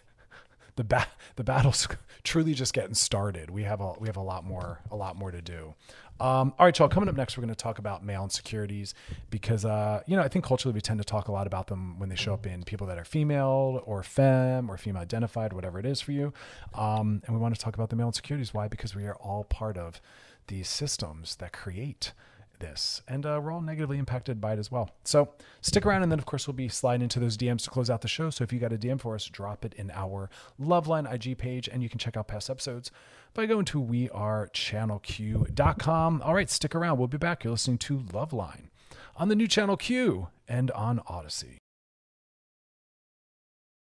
[0.75, 1.88] the ba- the battle's
[2.23, 3.49] truly just getting started.
[3.49, 5.73] We have a we have a lot more a lot more to do.
[6.17, 6.88] Um, all right, y'all.
[6.88, 8.93] Coming up next, we're going to talk about male insecurities
[9.29, 11.99] because uh, you know I think culturally we tend to talk a lot about them
[11.99, 15.79] when they show up in people that are female or femme or female identified, whatever
[15.79, 16.33] it is for you.
[16.73, 18.53] Um, and we want to talk about the male insecurities.
[18.53, 18.67] Why?
[18.67, 19.99] Because we are all part of
[20.47, 22.13] these systems that create
[22.59, 24.91] this, and uh, we're all negatively impacted by it as well.
[25.03, 27.89] So stick around, and then of course we'll be sliding into those DMs to close
[27.89, 28.29] out the show.
[28.29, 31.67] So if you got a DM for us, drop it in our Loveline IG page,
[31.67, 32.91] and you can check out past episodes
[33.33, 36.21] by going to wearechannelq.com.
[36.21, 36.97] All right, stick around.
[36.97, 37.43] We'll be back.
[37.43, 38.69] You're listening to Loveline
[39.17, 41.57] on the new channel Q and on Audacy.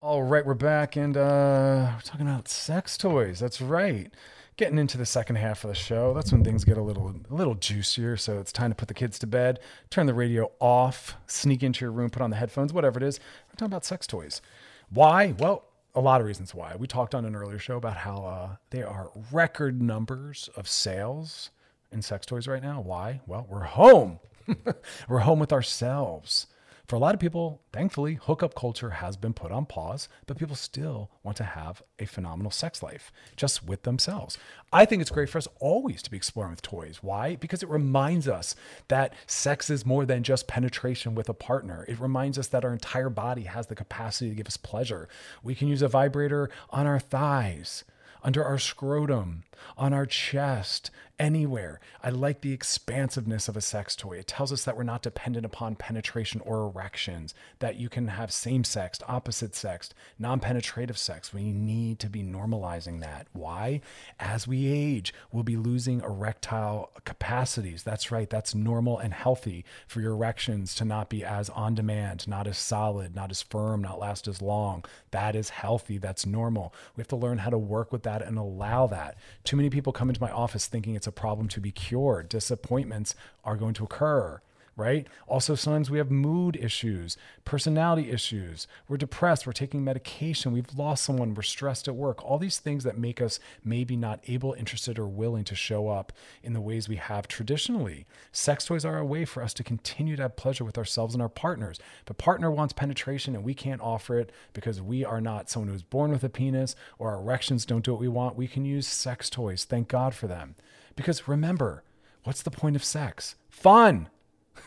[0.01, 3.39] All right, we're back, and uh, we're talking about sex toys.
[3.39, 4.13] That's right
[4.57, 6.13] getting into the second half of the show.
[6.13, 8.17] That's when things get a little a little juicier.
[8.17, 11.83] So it's time to put the kids to bed, turn the radio off, sneak into
[11.83, 13.19] your room, put on the headphones, whatever it is.
[13.47, 14.41] We're talking about sex toys.
[14.89, 15.33] Why?
[15.37, 16.75] Well, a lot of reasons why.
[16.77, 21.51] We talked on an earlier show about how uh, there are record numbers of sales
[21.91, 22.81] in sex toys right now.
[22.81, 23.21] Why?
[23.25, 24.19] Well, we're home.
[25.07, 26.47] we're home with ourselves.
[26.87, 30.55] For a lot of people, thankfully, hookup culture has been put on pause, but people
[30.55, 34.37] still want to have a phenomenal sex life just with themselves.
[34.71, 36.99] I think it's great for us always to be exploring with toys.
[37.01, 37.37] Why?
[37.37, 38.55] Because it reminds us
[38.87, 41.85] that sex is more than just penetration with a partner.
[41.87, 45.09] It reminds us that our entire body has the capacity to give us pleasure.
[45.41, 47.83] We can use a vibrator on our thighs
[48.25, 49.43] under our scrotum,
[49.77, 51.79] on our chest, anywhere.
[52.03, 54.17] I like the expansiveness of a sex toy.
[54.17, 58.31] It tells us that we're not dependent upon penetration or erections, that you can have
[58.31, 61.33] same sex, opposite sex, non penetrative sex.
[61.33, 63.27] We need to be normalizing that.
[63.33, 63.81] Why?
[64.19, 67.83] As we age, we'll be losing erectile capacities.
[67.83, 72.27] That's right, that's normal and healthy for your erections to not be as on demand,
[72.27, 74.83] not as solid, not as firm, not last as long.
[75.11, 76.73] That is healthy, that's normal.
[76.95, 79.17] We have to learn how to work with that and allow that.
[79.55, 82.27] Too many people come into my office thinking it's a problem to be cured.
[82.27, 83.15] Disappointments
[83.45, 84.41] are going to occur
[84.77, 85.07] right?
[85.27, 88.67] Also, sometimes we have mood issues, personality issues.
[88.89, 92.23] We're depressed, we're taking medication, we've lost someone, we're stressed at work.
[92.23, 96.11] All these things that make us maybe not able, interested, or willing to show up
[96.43, 98.05] in the ways we have traditionally.
[98.33, 101.21] Sex toys are a way for us to continue to have pleasure with ourselves and
[101.21, 101.79] our partners.
[102.05, 105.83] But partner wants penetration and we can't offer it because we are not someone who's
[105.83, 108.35] born with a penis or our erections don't do what we want.
[108.35, 109.63] We can use sex toys.
[109.63, 110.55] Thank God for them.
[110.97, 111.83] Because remember,
[112.23, 113.35] what's the point of sex?
[113.49, 114.09] Fun.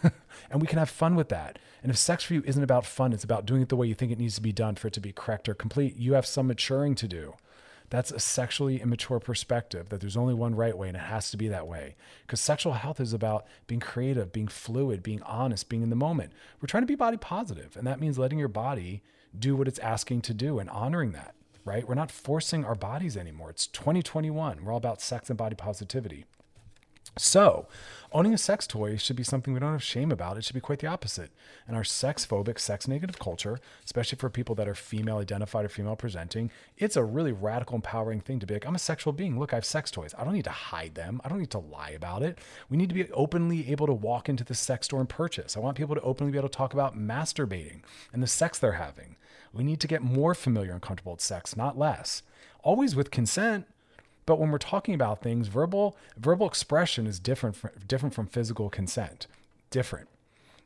[0.51, 1.59] and we can have fun with that.
[1.83, 3.94] And if sex for you isn't about fun, it's about doing it the way you
[3.94, 6.27] think it needs to be done for it to be correct or complete, you have
[6.27, 7.35] some maturing to do.
[7.90, 11.38] That's a sexually immature perspective that there's only one right way and it has to
[11.38, 11.96] be that way.
[12.27, 16.33] Because sexual health is about being creative, being fluid, being honest, being in the moment.
[16.61, 19.03] We're trying to be body positive, and that means letting your body
[19.38, 21.87] do what it's asking to do and honoring that, right?
[21.88, 23.51] We're not forcing our bodies anymore.
[23.51, 24.64] It's 2021.
[24.64, 26.27] We're all about sex and body positivity.
[27.16, 27.66] So,
[28.12, 30.36] owning a sex toy should be something we don't have shame about.
[30.36, 31.30] It should be quite the opposite.
[31.68, 35.68] In our sex phobic, sex negative culture, especially for people that are female identified or
[35.68, 39.38] female presenting, it's a really radical, empowering thing to be like, I'm a sexual being.
[39.38, 40.14] Look, I have sex toys.
[40.16, 41.20] I don't need to hide them.
[41.24, 42.38] I don't need to lie about it.
[42.68, 45.56] We need to be openly able to walk into the sex store and purchase.
[45.56, 48.72] I want people to openly be able to talk about masturbating and the sex they're
[48.72, 49.16] having.
[49.52, 52.22] We need to get more familiar and comfortable with sex, not less.
[52.62, 53.66] Always with consent
[54.28, 58.68] but when we're talking about things, verbal verbal expression is different from, different from physical
[58.68, 59.26] consent.
[59.70, 60.06] Different.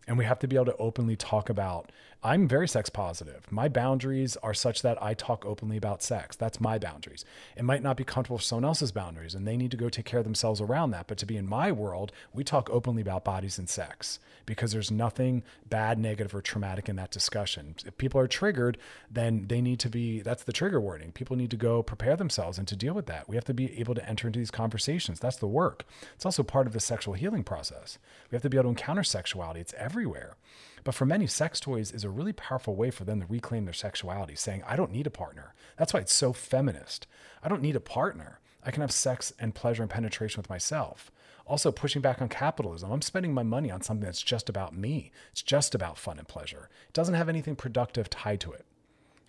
[0.09, 1.93] And we have to be able to openly talk about
[2.25, 3.51] I'm very sex positive.
[3.51, 6.37] My boundaries are such that I talk openly about sex.
[6.37, 7.25] That's my boundaries.
[7.57, 10.05] It might not be comfortable for someone else's boundaries, and they need to go take
[10.05, 11.09] care of themselves around that.
[11.09, 14.91] But to be in my world, we talk openly about bodies and sex because there's
[14.93, 17.75] nothing bad, negative, or traumatic in that discussion.
[17.85, 18.79] If people are triggered,
[19.11, 21.11] then they need to be that's the trigger warning.
[21.11, 23.29] People need to go prepare themselves and to deal with that.
[23.29, 25.19] We have to be able to enter into these conversations.
[25.19, 25.85] That's the work.
[26.15, 27.99] It's also part of the sexual healing process.
[28.31, 30.37] We have to be able to encounter sexuality, it's everywhere.
[30.85, 33.75] But for many, sex toys is a really powerful way for them to reclaim their
[33.75, 35.55] sexuality, saying, I don't need a partner.
[35.77, 37.07] That's why it's so feminist.
[37.43, 38.41] I don't need a partner.
[38.65, 41.11] I can have sex and pleasure and penetration with myself.
[41.47, 42.91] Also, pushing back on capitalism.
[42.91, 45.11] I'm spending my money on something that's just about me.
[45.33, 46.69] It's just about fun and pleasure.
[46.89, 48.65] It doesn't have anything productive tied to it,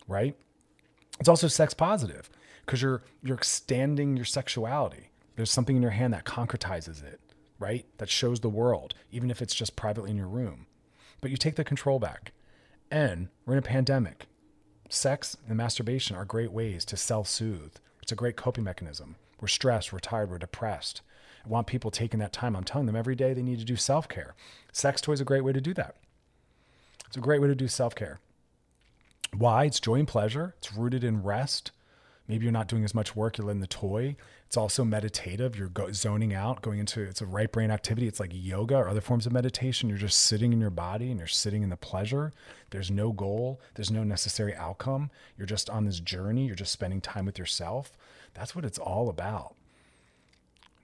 [0.07, 0.35] right?
[1.19, 2.29] It's also sex positive
[2.65, 5.09] because you're you're extending your sexuality.
[5.35, 7.19] There's something in your hand that concretizes it,
[7.57, 7.85] right?
[7.97, 10.67] That shows the world, even if it's just privately in your room
[11.23, 12.33] but you take the control back.
[12.91, 14.27] And we're in a pandemic.
[14.89, 17.77] Sex and masturbation are great ways to self soothe.
[18.01, 19.15] It's a great coping mechanism.
[19.39, 21.01] We're stressed, we're tired, we're depressed.
[21.45, 22.55] I want people taking that time.
[22.57, 24.35] I'm telling them every day they need to do self care.
[24.73, 25.95] Sex toy is a great way to do that.
[27.07, 28.19] It's a great way to do self care.
[29.35, 29.63] Why?
[29.63, 30.55] It's joy and pleasure.
[30.57, 31.71] It's rooted in rest,
[32.27, 33.37] Maybe you're not doing as much work.
[33.37, 34.15] You're letting the toy.
[34.53, 35.57] It's also meditative.
[35.57, 38.07] You're go- zoning out, going into it's a right brain activity.
[38.07, 39.89] It's like yoga or other forms of meditation.
[39.89, 42.31] You're just sitting in your body and you're sitting in the pleasure.
[42.69, 43.59] There's no goal.
[43.73, 45.09] There's no necessary outcome.
[45.39, 46.45] You're just on this journey.
[46.45, 47.93] You're just spending time with yourself.
[48.35, 49.55] That's what it's all about.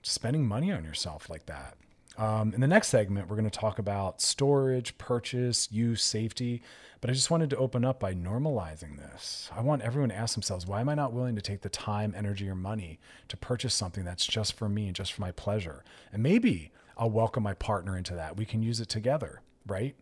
[0.02, 1.76] Spending money on yourself like that.
[2.20, 6.62] Um, in the next segment, we're going to talk about storage, purchase, use, safety.
[7.00, 9.48] But I just wanted to open up by normalizing this.
[9.56, 12.12] I want everyone to ask themselves why am I not willing to take the time,
[12.14, 15.82] energy, or money to purchase something that's just for me and just for my pleasure?
[16.12, 18.36] And maybe I'll welcome my partner into that.
[18.36, 19.94] We can use it together, right?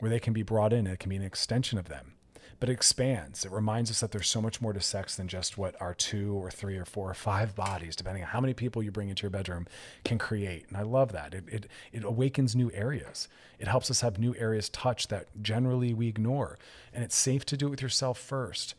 [0.00, 2.14] Where they can be brought in, it can be an extension of them
[2.60, 3.46] but it expands.
[3.46, 6.34] It reminds us that there's so much more to sex than just what our two
[6.34, 9.22] or three or four or five bodies, depending on how many people you bring into
[9.22, 9.66] your bedroom,
[10.04, 10.66] can create.
[10.68, 11.32] And I love that.
[11.32, 13.28] It, it, it awakens new areas.
[13.58, 16.58] It helps us have new areas touch that generally we ignore.
[16.92, 18.74] And it's safe to do it with yourself first,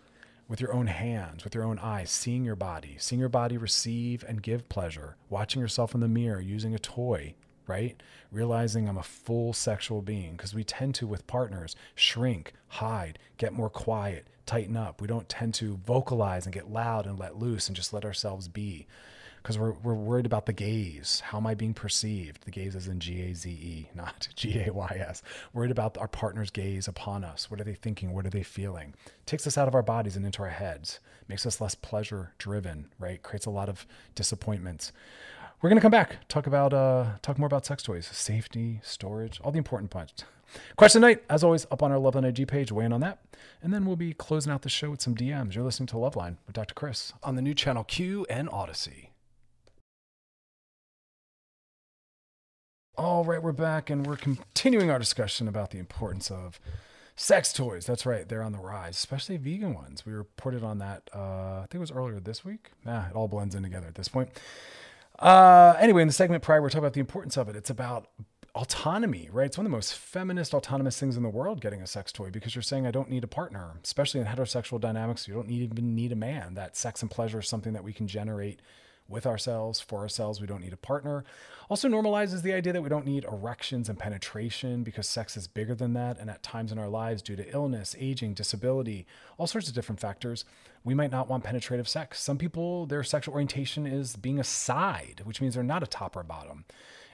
[0.48, 4.24] with your own hands, with your own eyes, seeing your body, seeing your body receive
[4.28, 7.34] and give pleasure, watching yourself in the mirror, using a toy,
[7.71, 8.03] right?
[8.34, 13.53] Realizing I'm a full sexual being because we tend to, with partners, shrink, hide, get
[13.53, 14.99] more quiet, tighten up.
[14.99, 18.49] We don't tend to vocalize and get loud and let loose and just let ourselves
[18.49, 18.88] be
[19.41, 21.21] because we're, we're worried about the gaze.
[21.21, 22.43] How am I being perceived?
[22.43, 25.23] The gaze is in G A Z E, not G A Y S.
[25.53, 27.49] Worried about our partner's gaze upon us.
[27.49, 28.12] What are they thinking?
[28.12, 28.93] What are they feeling?
[29.25, 32.88] takes us out of our bodies and into our heads, makes us less pleasure driven,
[32.99, 33.23] right?
[33.23, 34.91] Creates a lot of disappointments.
[35.62, 39.52] We're gonna come back, talk about uh, talk more about sex toys, safety, storage, all
[39.52, 40.24] the important parts.
[40.76, 42.71] Question night, as always, up on our Loveline IG page.
[42.71, 43.19] Weigh in on that,
[43.62, 45.54] and then we'll be closing out the show with some DMs.
[45.54, 46.74] You're listening to Loveline with Dr.
[46.74, 49.10] Chris on the new channel Q and Audacy.
[52.97, 56.60] All right, we're back, and we're continuing our discussion about the importance of
[57.15, 57.86] sex toys.
[57.86, 60.08] That's right, they're on the rise, especially vegan ones.
[60.08, 61.08] We reported on that.
[61.15, 62.71] Uh, I think it was earlier this week.
[62.84, 64.30] Nah, it all blends in together at this point.
[65.21, 67.55] Uh, anyway, in the segment prior, we're talking about the importance of it.
[67.55, 68.07] It's about
[68.55, 69.45] autonomy, right?
[69.45, 72.31] It's one of the most feminist, autonomous things in the world, getting a sex toy,
[72.31, 75.27] because you're saying, I don't need a partner, especially in heterosexual dynamics.
[75.27, 76.55] You don't even need a man.
[76.55, 78.62] That sex and pleasure is something that we can generate
[79.12, 80.41] with ourselves, for ourselves.
[80.41, 81.24] We don't need a partner.
[81.69, 85.76] Also normalizes the idea that we don't need erections and penetration because sex is bigger
[85.76, 86.17] than that.
[86.17, 89.06] And at times in our lives, due to illness, aging, disability,
[89.38, 90.45] all sorts of different factors,
[90.84, 92.19] we might not want penetrative sex.
[92.19, 96.15] Some people, their sexual orientation is being a side, which means they're not a top
[96.15, 96.65] or bottom.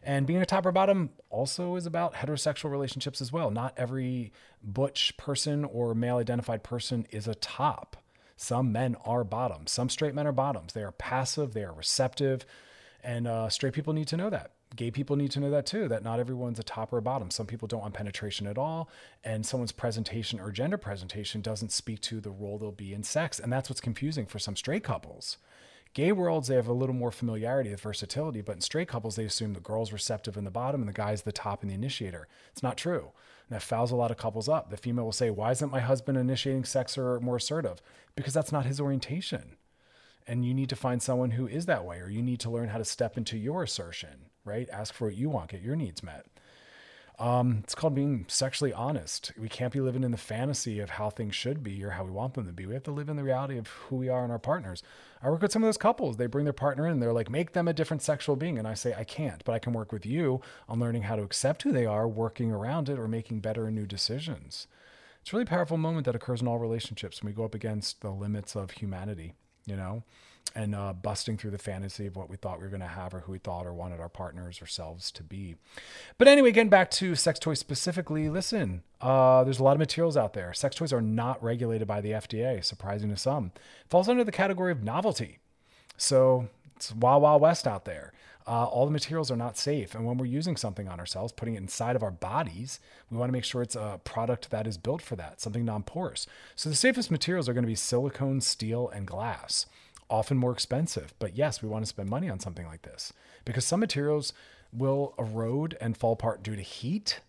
[0.04, 3.52] And being a top or bottom also is about heterosexual relationships as well.
[3.52, 4.32] Not every
[4.64, 7.98] butch person or male identified person is a top.
[8.38, 9.72] Some men are bottoms.
[9.72, 10.74] Some straight men are bottoms.
[10.74, 12.46] They are passive, they are receptive.
[13.04, 14.52] And uh, straight people need to know that.
[14.76, 17.32] Gay people need to know that too, that not everyone's a top or a bottom.
[17.32, 18.90] Some people don't want penetration at all.
[19.24, 23.40] And someone's presentation or gender presentation doesn't speak to the role they'll be in sex.
[23.40, 25.38] And that's what's confusing for some straight couples.
[25.94, 29.26] Gay worlds, they have a little more familiarity with versatility, but in straight couples, they
[29.26, 32.28] assume the girl's receptive in the bottom and the guy's the top and the initiator.
[32.52, 33.12] It's not true.
[33.50, 34.70] And that fouls a lot of couples up.
[34.70, 37.82] The female will say, Why isn't my husband initiating sex or more assertive?
[38.16, 39.56] Because that's not his orientation.
[40.28, 42.70] And you need to find someone who is that way, or you need to learn
[42.70, 44.68] how to step into your assertion, right?
[44.70, 46.26] Ask for what you want, get your needs met.
[47.20, 49.32] Um, it's called being sexually honest.
[49.40, 52.12] We can't be living in the fantasy of how things should be or how we
[52.12, 52.68] want them to be.
[52.68, 54.84] We have to live in the reality of who we are and our partners.
[55.24, 56.18] I work with some of those couples.
[56.18, 57.00] They bring their partner in.
[57.00, 58.60] They're like, make them a different sexual being.
[58.60, 61.24] And I say, I can't, but I can work with you on learning how to
[61.24, 64.68] accept who they are, working around it, or making better and new decisions.
[65.22, 68.02] It's a really powerful moment that occurs in all relationships when we go up against
[68.02, 69.34] the limits of humanity,
[69.66, 70.04] you know?
[70.56, 73.14] And uh, busting through the fantasy of what we thought we were going to have
[73.14, 75.56] or who we thought or wanted our partners or selves to be.
[76.18, 80.18] But anyway, getting back to sex toys specifically, listen, uh, there's a lot of materials
[80.18, 80.54] out there.
[80.54, 83.52] Sex toys are not regulated by the FDA, surprising to some.
[83.56, 85.40] It falls under the category of novelty.
[85.98, 88.14] So it's wild, wild west out there.
[88.48, 89.94] Uh, all the materials are not safe.
[89.94, 92.80] And when we're using something on ourselves, putting it inside of our bodies,
[93.12, 95.84] we want to make sure it's a product that is built for that, something non
[95.84, 96.26] porous.
[96.56, 99.66] So the safest materials are going to be silicone, steel, and glass
[100.10, 101.14] often more expensive.
[101.20, 103.14] But yes, we want to spend money on something like this
[103.46, 104.34] because some materials
[104.72, 107.22] will erode and fall apart due to heat,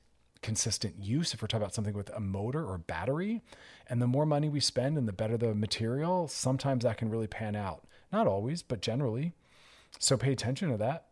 [0.42, 3.42] consistent use, if we're talking about something with a motor or battery.
[3.88, 7.26] And the more money we spend and the better the material, sometimes that can really
[7.26, 7.84] pan out.
[8.12, 9.32] Not always, but generally.
[9.98, 11.06] So pay attention to that.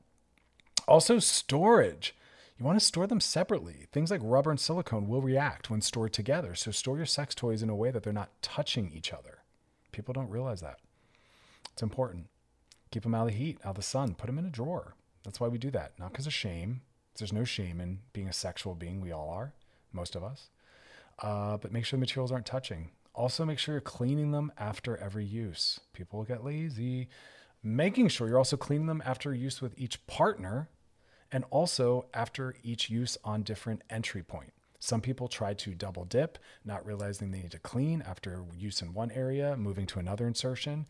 [0.89, 2.15] Also, storage.
[2.59, 3.87] You want to store them separately.
[3.93, 6.55] Things like rubber and silicone will react when stored together.
[6.55, 9.43] So store your sex toys in a way that they're not touching each other.
[9.93, 10.79] People don't realize that.
[11.77, 12.29] It's important.
[12.91, 14.15] Keep them out of the heat, out of the sun.
[14.15, 14.95] Put them in a drawer.
[15.25, 15.93] That's why we do that.
[15.99, 16.81] Not because of shame.
[17.19, 19.03] There's no shame in being a sexual being.
[19.03, 19.53] We all are,
[19.93, 20.49] most of us.
[21.19, 22.93] Uh, but make sure the materials aren't touching.
[23.15, 25.79] Also, make sure you're cleaning them after every use.
[25.93, 27.11] People get lazy.
[27.63, 30.71] Making sure you're also cleaning them after use with each partner
[31.31, 34.55] and also after each use on different entry point.
[34.79, 38.95] Some people try to double dip, not realizing they need to clean after use in
[38.95, 40.87] one area, moving to another insertion.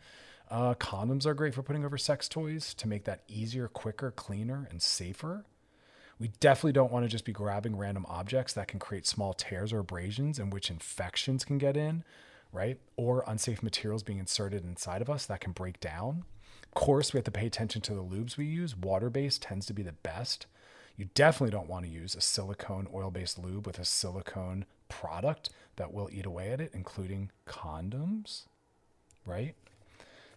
[0.48, 4.68] Uh, condoms are great for putting over sex toys to make that easier, quicker, cleaner,
[4.70, 5.44] and safer.
[6.18, 9.72] We definitely don't want to just be grabbing random objects that can create small tears
[9.72, 12.04] or abrasions in which infections can get in,
[12.52, 12.78] right?
[12.96, 16.24] Or unsafe materials being inserted inside of us that can break down.
[16.62, 18.76] Of course, we have to pay attention to the lubes we use.
[18.76, 20.46] Water based tends to be the best.
[20.96, 25.50] You definitely don't want to use a silicone oil based lube with a silicone product
[25.76, 28.44] that will eat away at it, including condoms,
[29.26, 29.54] right?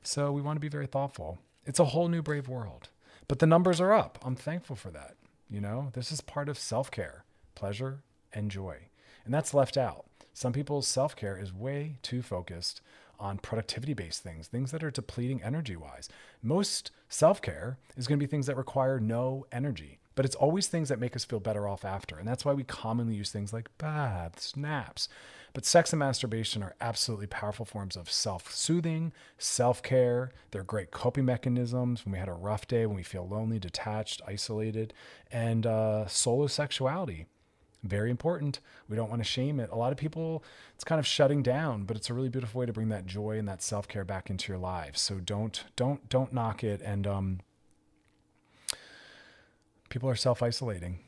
[0.03, 1.39] So we want to be very thoughtful.
[1.65, 2.89] It's a whole new brave world,
[3.27, 4.17] but the numbers are up.
[4.23, 5.15] I'm thankful for that.
[5.49, 7.23] You know, this is part of self care,
[7.55, 8.77] pleasure, and joy.
[9.25, 10.05] And that's left out.
[10.33, 12.81] Some people's self care is way too focused
[13.19, 16.07] on productivity based things, things that are depleting energy wise.
[16.41, 20.67] Most self care is going to be things that require no energy, but it's always
[20.67, 22.17] things that make us feel better off after.
[22.17, 25.09] And that's why we commonly use things like baths, naps.
[25.53, 30.31] But sex and masturbation are absolutely powerful forms of self soothing, self care.
[30.51, 34.21] They're great coping mechanisms when we had a rough day, when we feel lonely, detached,
[34.27, 34.93] isolated,
[35.31, 37.25] and uh, solo sexuality.
[37.83, 38.59] Very important.
[38.89, 39.69] We don't want to shame it.
[39.71, 40.43] A lot of people,
[40.75, 43.37] it's kind of shutting down, but it's a really beautiful way to bring that joy
[43.37, 44.99] and that self care back into your lives.
[44.99, 46.81] So don't don't don't knock it.
[46.81, 47.39] And um,
[49.89, 50.99] people are self isolating,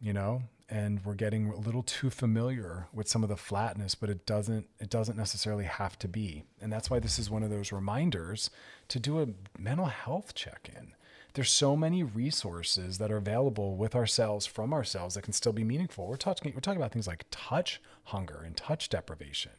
[0.00, 0.42] you know,
[0.74, 4.66] and we're getting a little too familiar with some of the flatness but it doesn't
[4.80, 6.42] it doesn't necessarily have to be.
[6.60, 8.50] And that's why this is one of those reminders
[8.88, 10.94] to do a mental health check-in.
[11.34, 15.62] There's so many resources that are available with ourselves from ourselves that can still be
[15.62, 16.08] meaningful.
[16.08, 19.52] We're talking we're talking about things like touch hunger and touch deprivation.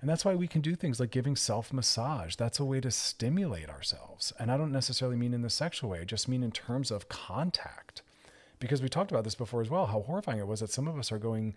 [0.00, 2.34] And that's why we can do things like giving self massage.
[2.34, 4.32] That's a way to stimulate ourselves.
[4.40, 7.08] And I don't necessarily mean in the sexual way, I just mean in terms of
[7.08, 8.02] contact
[8.58, 10.98] because we talked about this before as well how horrifying it was that some of
[10.98, 11.54] us are going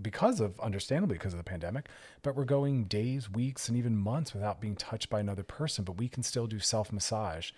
[0.00, 1.88] because of understandably because of the pandemic
[2.22, 5.98] but we're going days weeks and even months without being touched by another person but
[5.98, 7.50] we can still do self massage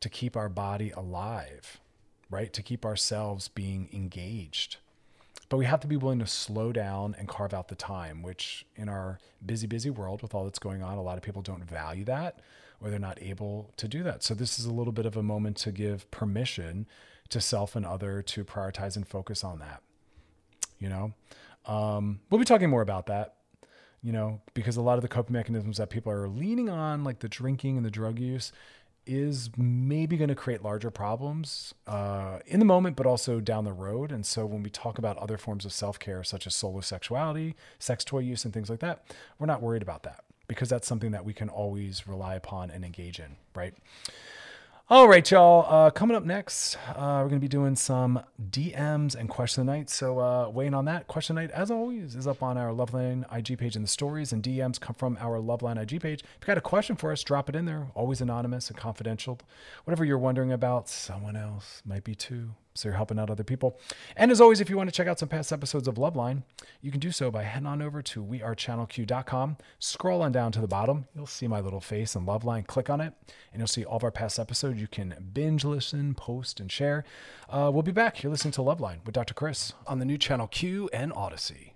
[0.00, 1.80] to keep our body alive
[2.30, 2.52] right?
[2.52, 4.76] To keep ourselves being engaged.
[5.48, 8.66] But we have to be willing to slow down and carve out the time which
[8.74, 11.64] in our busy busy world with all that's going on a lot of people don't
[11.64, 12.40] value that
[12.80, 14.22] or they're not able to do that.
[14.22, 16.86] So this is a little bit of a moment to give permission
[17.30, 19.82] to self and other to prioritize and focus on that.
[20.78, 21.12] You know,
[21.66, 23.34] um, we'll be talking more about that.
[24.02, 27.20] You know, because a lot of the coping mechanisms that people are leaning on, like
[27.20, 28.52] the drinking and the drug use,
[29.06, 33.72] is maybe going to create larger problems uh, in the moment, but also down the
[33.72, 34.10] road.
[34.12, 37.54] And so when we talk about other forms of self care, such as solo sexuality,
[37.78, 39.04] sex toy use, and things like that,
[39.38, 42.84] we're not worried about that because that's something that we can always rely upon and
[42.84, 43.74] engage in, right?
[44.88, 45.66] All right, y'all.
[45.68, 49.66] Uh, coming up next, uh, we're going to be doing some DMs and question of
[49.66, 49.90] the night.
[49.90, 52.70] So, uh, weighing on that, question of the night, as always, is up on our
[52.70, 56.20] Loveline IG page in the stories, and DMs come from our Loveline IG page.
[56.20, 57.88] If you got a question for us, drop it in there.
[57.96, 59.40] Always anonymous and confidential.
[59.86, 62.50] Whatever you're wondering about, someone else might be too.
[62.76, 63.78] So you're helping out other people.
[64.16, 66.42] And as always, if you want to check out some past episodes of Loveline,
[66.80, 69.56] you can do so by heading on over to wearechannelq.com.
[69.78, 71.06] Scroll on down to the bottom.
[71.14, 72.66] You'll see my little face in Loveline.
[72.66, 73.12] Click on it,
[73.52, 74.80] and you'll see all of our past episodes.
[74.80, 77.04] You can binge listen, post, and share.
[77.48, 78.22] Uh, we'll be back.
[78.22, 79.34] You're listening to Loveline with Dr.
[79.34, 81.75] Chris on the new channel Q and Audacy.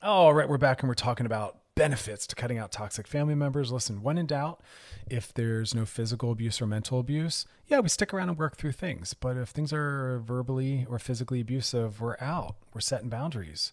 [0.00, 3.34] Oh, all right, we're back and we're talking about benefits to cutting out toxic family
[3.34, 3.72] members.
[3.72, 4.60] Listen, when in doubt,
[5.10, 8.72] if there's no physical abuse or mental abuse, yeah, we stick around and work through
[8.72, 9.12] things.
[9.12, 12.54] But if things are verbally or physically abusive, we're out.
[12.72, 13.72] We're setting boundaries.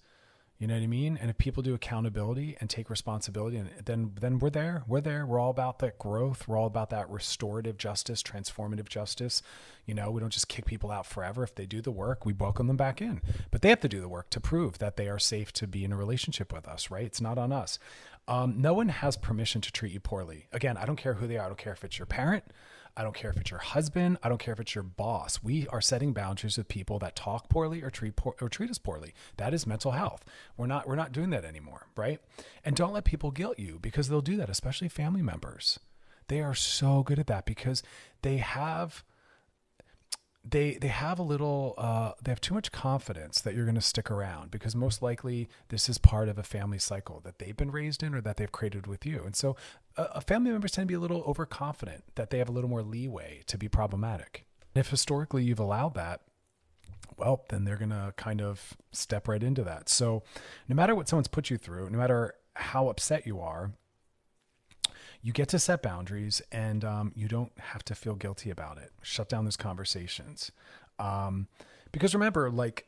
[0.57, 1.17] You know what I mean?
[1.19, 4.83] And if people do accountability and take responsibility, and then then we're there.
[4.87, 5.25] We're there.
[5.25, 6.47] We're all about that growth.
[6.47, 9.41] We're all about that restorative justice, transformative justice.
[9.85, 11.43] You know, we don't just kick people out forever.
[11.43, 13.21] If they do the work, we welcome them back in.
[13.51, 15.83] But they have to do the work to prove that they are safe to be
[15.83, 17.05] in a relationship with us, right?
[17.05, 17.77] It's not on us.
[18.27, 20.47] Um, no one has permission to treat you poorly.
[20.53, 21.45] Again, I don't care who they are.
[21.45, 22.45] I don't care if it's your parent.
[22.97, 24.17] I don't care if it's your husband.
[24.23, 25.43] I don't care if it's your boss.
[25.43, 28.77] We are setting boundaries with people that talk poorly or treat poor, or treat us
[28.77, 29.13] poorly.
[29.37, 30.23] That is mental health.
[30.55, 32.19] We're not we're not doing that anymore, right?
[32.63, 35.79] And don't let people guilt you because they'll do that, especially family members.
[36.27, 37.83] They are so good at that because
[38.21, 39.03] they have
[40.47, 43.81] they they have a little uh, they have too much confidence that you're going to
[43.81, 47.71] stick around because most likely this is part of a family cycle that they've been
[47.71, 49.55] raised in or that they've created with you and so
[49.97, 52.83] uh, family members tend to be a little overconfident that they have a little more
[52.83, 56.21] leeway to be problematic if historically you've allowed that
[57.17, 60.23] well then they're going to kind of step right into that so
[60.67, 63.71] no matter what someone's put you through no matter how upset you are
[65.25, 68.91] you get to set boundaries and um, you don't have to feel guilty about it.
[69.01, 70.51] Shut down those conversations.
[70.99, 71.47] Um,
[71.91, 72.85] because remember, like,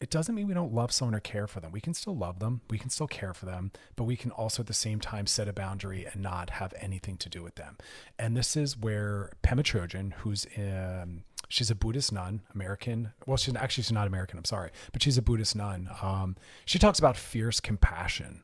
[0.00, 1.72] it doesn't mean we don't love someone or care for them.
[1.72, 4.62] We can still love them, we can still care for them, but we can also
[4.62, 7.76] at the same time set a boundary and not have anything to do with them.
[8.18, 13.12] And this is where Pema Chodron, who's um, she's a Buddhist nun, American.
[13.26, 14.38] Well, she's actually she's not American.
[14.38, 15.90] I'm sorry, but she's a Buddhist nun.
[16.00, 18.42] Um, she talks about fierce compassion,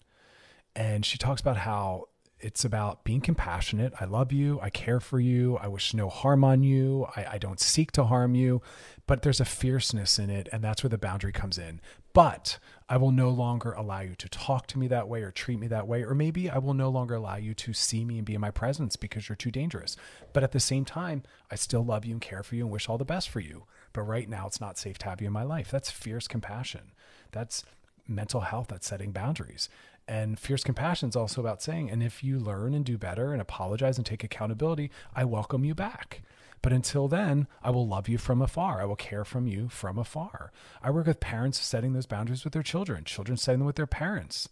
[0.74, 3.94] and she talks about how it's about being compassionate.
[3.98, 4.60] I love you.
[4.60, 5.56] I care for you.
[5.56, 7.06] I wish no harm on you.
[7.16, 8.60] I, I, don't seek to harm you,
[9.06, 10.48] but there's a fierceness in it.
[10.52, 11.80] And that's where the boundary comes in.
[12.12, 12.58] But
[12.90, 15.66] I will no longer allow you to talk to me that way or treat me
[15.68, 16.02] that way.
[16.02, 18.50] Or maybe I will no longer allow you to see me and be in my
[18.50, 19.96] presence because you're too dangerous.
[20.34, 22.88] But at the same time, I still love you and care for you and wish
[22.88, 23.64] all the best for you.
[23.94, 25.70] But right now, it's not safe to have you in my life.
[25.70, 26.92] That's fierce compassion.
[27.32, 27.64] That's
[28.06, 28.68] mental health.
[28.68, 29.70] That's setting boundaries.
[30.08, 33.42] And fierce compassion is also about saying, and if you learn and do better and
[33.42, 36.22] apologize and take accountability, I welcome you back.
[36.62, 38.80] But until then, I will love you from afar.
[38.80, 40.52] I will care from you from afar.
[40.82, 43.86] I work with parents setting those boundaries with their children, children setting them with their
[43.86, 44.48] parents,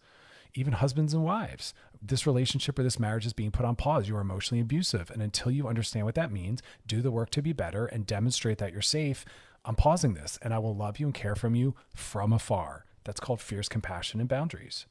[0.54, 1.72] even husbands and wives.
[2.02, 4.08] This relationship or this marriage is being put on pause.
[4.08, 5.10] You are emotionally abusive.
[5.10, 8.58] And until you understand what that means, do the work to be better and demonstrate
[8.58, 9.24] that you're safe.
[9.64, 12.84] I'm pausing this and I will love you and care from you from afar.
[13.04, 14.86] That's called fierce compassion and boundaries.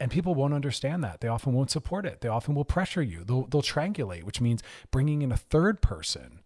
[0.00, 1.20] And people won't understand that.
[1.20, 2.22] They often won't support it.
[2.22, 3.22] They often will pressure you.
[3.22, 6.40] They'll, they'll triangulate, which means bringing in a third person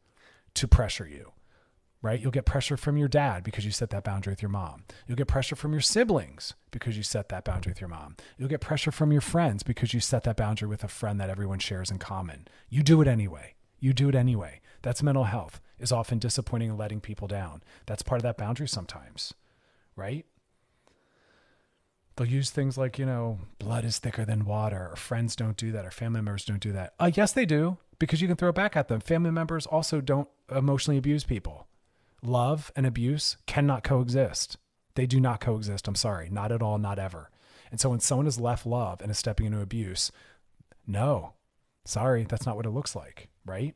[0.54, 1.32] to pressure you,
[2.02, 2.20] right?
[2.20, 4.82] You'll get pressure from your dad because you set that boundary with your mom.
[5.06, 8.16] You'll get pressure from your siblings because you set that boundary with your mom.
[8.36, 11.30] You'll get pressure from your friends because you set that boundary with a friend that
[11.30, 12.48] everyone shares in common.
[12.68, 13.54] You do it anyway.
[13.78, 14.60] You do it anyway.
[14.82, 17.62] That's mental health, is often disappointing and letting people down.
[17.86, 19.32] That's part of that boundary sometimes,
[19.94, 20.26] right?
[22.16, 25.72] They'll use things like you know blood is thicker than water or friends don't do
[25.72, 26.94] that or family members don't do that.
[26.98, 29.00] Uh, yes they do because you can throw back at them.
[29.00, 31.66] Family members also don't emotionally abuse people.
[32.22, 34.56] Love and abuse cannot coexist.
[34.94, 35.88] They do not coexist.
[35.88, 36.28] I'm sorry.
[36.30, 36.78] Not at all.
[36.78, 37.30] Not ever.
[37.70, 40.10] And so when someone has left love and is stepping into abuse
[40.86, 41.32] no.
[41.86, 42.24] Sorry.
[42.28, 43.74] That's not what it looks like right?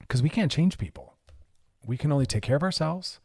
[0.00, 1.14] Because we can't change people.
[1.86, 3.20] We can only take care of ourselves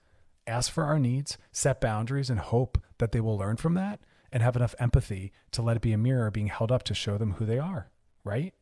[0.47, 3.99] ask for our needs, set boundaries, and hope that they will learn from that
[4.31, 7.17] and have enough empathy to let it be a mirror being held up to show
[7.17, 7.89] them who they are,
[8.23, 8.53] right?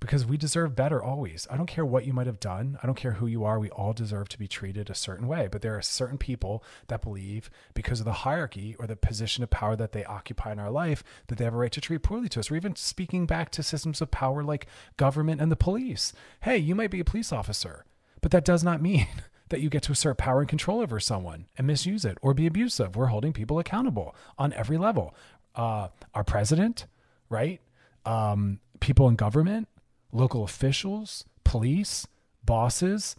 [0.00, 1.46] Because we deserve better always.
[1.50, 2.78] I don't care what you might have done.
[2.82, 3.58] I don't care who you are.
[3.58, 5.48] We all deserve to be treated a certain way.
[5.50, 9.50] But there are certain people that believe, because of the hierarchy or the position of
[9.50, 12.28] power that they occupy in our life, that they have a right to treat poorly
[12.30, 12.50] to us.
[12.50, 14.66] Or even speaking back to systems of power like
[14.96, 16.14] government and the police.
[16.40, 17.84] Hey, you might be a police officer,
[18.22, 19.08] but that does not mean
[19.48, 22.46] that you get to assert power and control over someone and misuse it or be
[22.46, 22.96] abusive.
[22.96, 25.14] We're holding people accountable on every level.
[25.54, 26.86] Uh, our president,
[27.28, 27.60] right?
[28.04, 29.68] Um, people in government,
[30.12, 32.06] local officials, police,
[32.44, 33.16] bosses,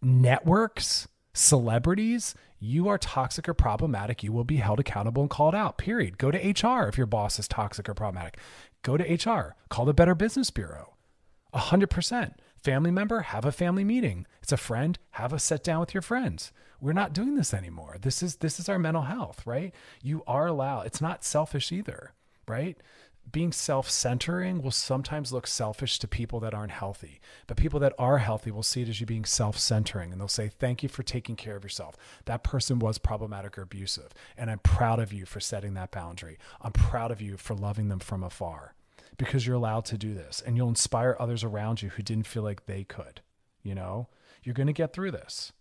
[0.00, 2.34] networks, celebrities.
[2.60, 4.22] You are toxic or problematic.
[4.22, 6.18] You will be held accountable and called out, period.
[6.18, 8.38] Go to HR if your boss is toxic or problematic.
[8.82, 9.56] Go to HR.
[9.68, 10.94] Call the Better Business Bureau.
[11.54, 12.34] 100%.
[12.62, 14.24] Family member, have a family meeting.
[14.40, 16.52] It's a friend, have a sit down with your friends.
[16.80, 17.96] We're not doing this anymore.
[18.00, 19.74] This is this is our mental health, right?
[20.00, 20.86] You are allowed.
[20.86, 22.12] It's not selfish either,
[22.46, 22.76] right?
[23.30, 27.20] Being self-centering will sometimes look selfish to people that aren't healthy.
[27.48, 30.48] But people that are healthy will see it as you being self-centering and they'll say,
[30.48, 31.96] "Thank you for taking care of yourself.
[32.26, 36.38] That person was problematic or abusive, and I'm proud of you for setting that boundary.
[36.60, 38.74] I'm proud of you for loving them from afar."
[39.16, 42.42] Because you're allowed to do this and you'll inspire others around you who didn't feel
[42.42, 43.20] like they could.
[43.62, 44.08] You know,
[44.42, 45.52] you're going to get through this.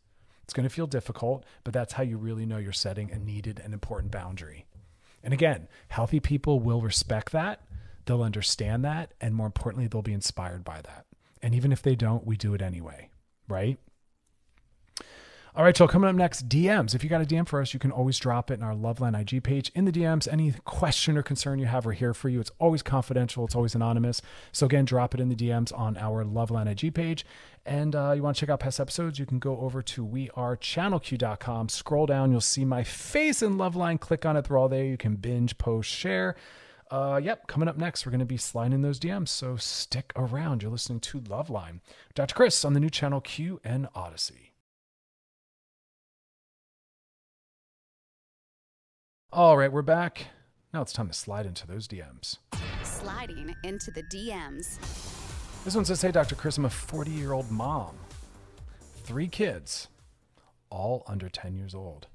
[0.44, 3.62] It's going to feel difficult, but that's how you really know you're setting a needed
[3.64, 4.66] and important boundary.
[5.24, 7.62] And again, healthy people will respect that,
[8.06, 11.06] they'll understand that, and more importantly, they'll be inspired by that.
[11.42, 13.10] And even if they don't, we do it anyway,
[13.48, 13.78] right?
[15.54, 16.96] All right, so coming up next, DMs.
[16.96, 19.20] If you got a DM for us, you can always drop it in our Loveline
[19.20, 20.26] IG page in the DMs.
[20.32, 22.40] Any question or concern you have, we're here for you.
[22.40, 24.22] It's always confidential, it's always anonymous.
[24.54, 27.26] So, again, drop it in the DMs on our Loveline IG page.
[27.66, 31.68] And uh, you want to check out past episodes, you can go over to wearechannelq.com.
[31.68, 34.00] Scroll down, you'll see my face in Loveline.
[34.00, 34.86] Click on it, they're all there.
[34.86, 36.38] You can binge, post, share.
[36.90, 40.14] Uh, yep, coming up next, we're going to be sliding in those DMs, so stick
[40.16, 40.62] around.
[40.62, 41.82] You're listening to Loveline.
[42.16, 42.36] Dr.
[42.36, 44.41] Chris on the new channel Q and Audacy.
[49.34, 50.26] All right, we're back.
[50.74, 52.40] Now it's time to slide into those DMs.
[52.84, 54.78] Sliding into the DMs.
[55.64, 56.36] This one says, Hey, Dr.
[56.36, 57.96] Chris, I'm a 40 year old mom,
[58.98, 59.88] three kids,
[60.70, 62.08] all under 10 years old.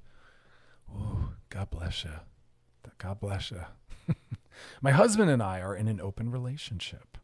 [0.95, 2.11] Ooh, God bless you.
[2.99, 3.61] God bless you.
[4.83, 7.17] My husband and I are in an open relationship.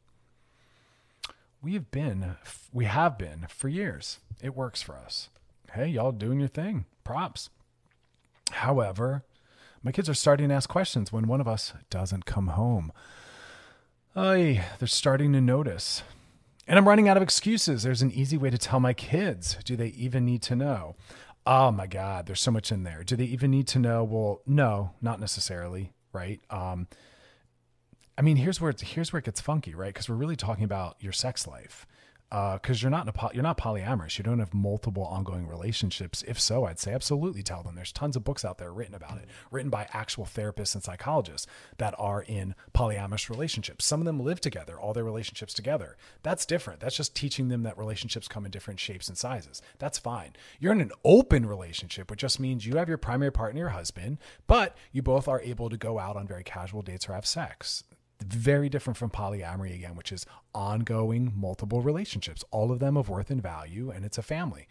[1.62, 2.38] We have been,
[2.72, 4.18] we have been for years.
[4.42, 5.30] It works for us.
[5.74, 6.86] Hey, y'all doing your thing.
[7.04, 7.52] Props.
[8.50, 9.24] However,
[9.84, 12.92] my kids are starting to ask questions when one of us doesn't come home.
[14.16, 16.04] Ay, they're starting to notice.
[16.68, 17.84] And I'm running out of excuses.
[17.84, 19.58] There's an easy way to tell my kids.
[19.66, 20.96] Do they even need to know?
[21.46, 23.04] Oh my God, there's so much in there.
[23.04, 24.04] Do they even need to know?
[24.06, 26.40] Well, no, not necessarily, right?
[26.50, 26.88] Um,
[28.18, 29.94] I mean, here's where it's, here's where it gets funky, right?
[29.94, 31.86] Because we're really talking about your sex life
[32.34, 34.18] because uh, you're not a, you're not polyamorous.
[34.18, 36.24] You don't have multiple ongoing relationships.
[36.28, 37.76] If so, I'd say absolutely tell them.
[37.76, 41.46] There's tons of books out there written about it, written by actual therapists and psychologists
[41.78, 43.86] that are in polyamorous relationships.
[43.86, 45.96] Some of them live together, all their relationships together.
[46.24, 46.80] That's different.
[46.80, 49.62] That's just teaching them that relationships come in different shapes and sizes.
[49.78, 50.34] That's fine.
[50.60, 54.18] You're in an open relationship, which just means you have your primary partner, your husband,
[54.48, 57.84] but you both are able to go out on very casual dates or have sex
[58.22, 63.30] very different from polyamory again, which is ongoing multiple relationships, all of them of worth
[63.30, 64.68] and value, and it's a family.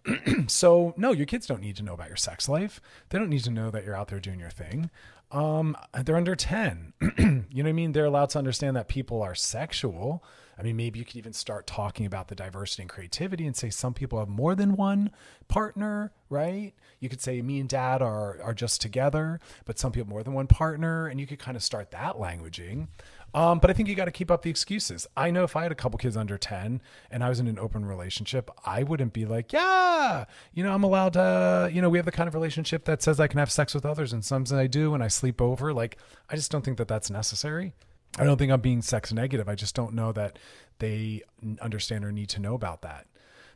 [0.46, 2.80] so, no, your kids don't need to know about your sex life.
[3.10, 4.90] They don't need to know that you're out there doing your thing.
[5.32, 6.92] Um, they're under 10.
[7.18, 7.92] you know what I mean?
[7.92, 10.22] They're allowed to understand that people are sexual.
[10.58, 13.70] I mean, maybe you could even start talking about the diversity and creativity and say
[13.70, 15.10] some people have more than one
[15.48, 16.72] partner, right?
[16.98, 20.32] You could say me and dad are are just together, but some people more than
[20.32, 22.88] one partner, and you could kind of start that languaging.
[23.34, 25.06] Um, but I think you got to keep up the excuses.
[25.14, 26.80] I know if I had a couple kids under 10
[27.10, 30.84] and I was in an open relationship, I wouldn't be like, yeah, you know, I'm
[30.84, 33.52] allowed to, you know, we have the kind of relationship that says I can have
[33.52, 35.74] sex with others and sometimes I do and I sleep over.
[35.74, 35.98] Like,
[36.30, 37.74] I just don't think that that's necessary.
[38.18, 39.48] I don't think I'm being sex negative.
[39.48, 40.38] I just don't know that
[40.78, 41.22] they
[41.60, 43.06] understand or need to know about that.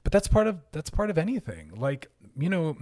[0.02, 1.72] But that's part of that's part of anything.
[1.76, 2.08] Like,
[2.38, 2.76] you know,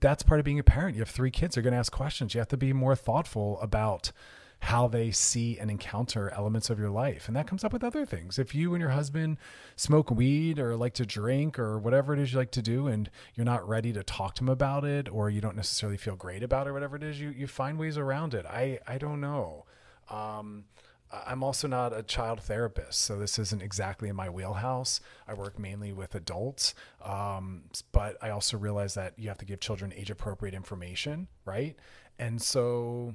[0.00, 0.96] that's part of being a parent.
[0.96, 2.34] You have three kids, they're going to ask questions.
[2.34, 4.12] You have to be more thoughtful about
[4.60, 7.28] how they see and encounter elements of your life.
[7.28, 8.38] And that comes up with other things.
[8.38, 9.36] If you and your husband
[9.76, 13.10] smoke weed or like to drink or whatever it is you like to do and
[13.34, 16.42] you're not ready to talk to them about it or you don't necessarily feel great
[16.42, 18.46] about it or whatever it is, you you find ways around it.
[18.46, 19.66] I I don't know.
[20.10, 20.64] Um,
[21.12, 25.00] I'm also not a child therapist, so this isn't exactly in my wheelhouse.
[25.28, 29.60] I work mainly with adults, um, but I also realize that you have to give
[29.60, 31.76] children age appropriate information, right?
[32.18, 33.14] And so,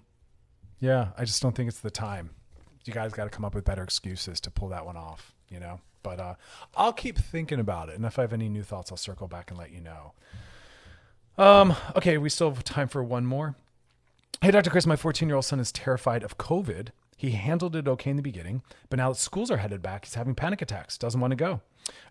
[0.79, 2.29] yeah, I just don't think it's the time.
[2.85, 5.59] You guys got to come up with better excuses to pull that one off, you
[5.59, 5.81] know?
[6.01, 6.35] But uh,
[6.75, 7.95] I'll keep thinking about it.
[7.95, 10.13] And if I have any new thoughts, I'll circle back and let you know.
[11.37, 13.55] Um, okay, we still have time for one more.
[14.43, 14.71] Hey, Dr.
[14.71, 16.89] Chris, my 14 year old son is terrified of COVID
[17.21, 20.15] he handled it okay in the beginning, but now that schools are headed back, he's
[20.15, 21.61] having panic attacks, doesn't want to go.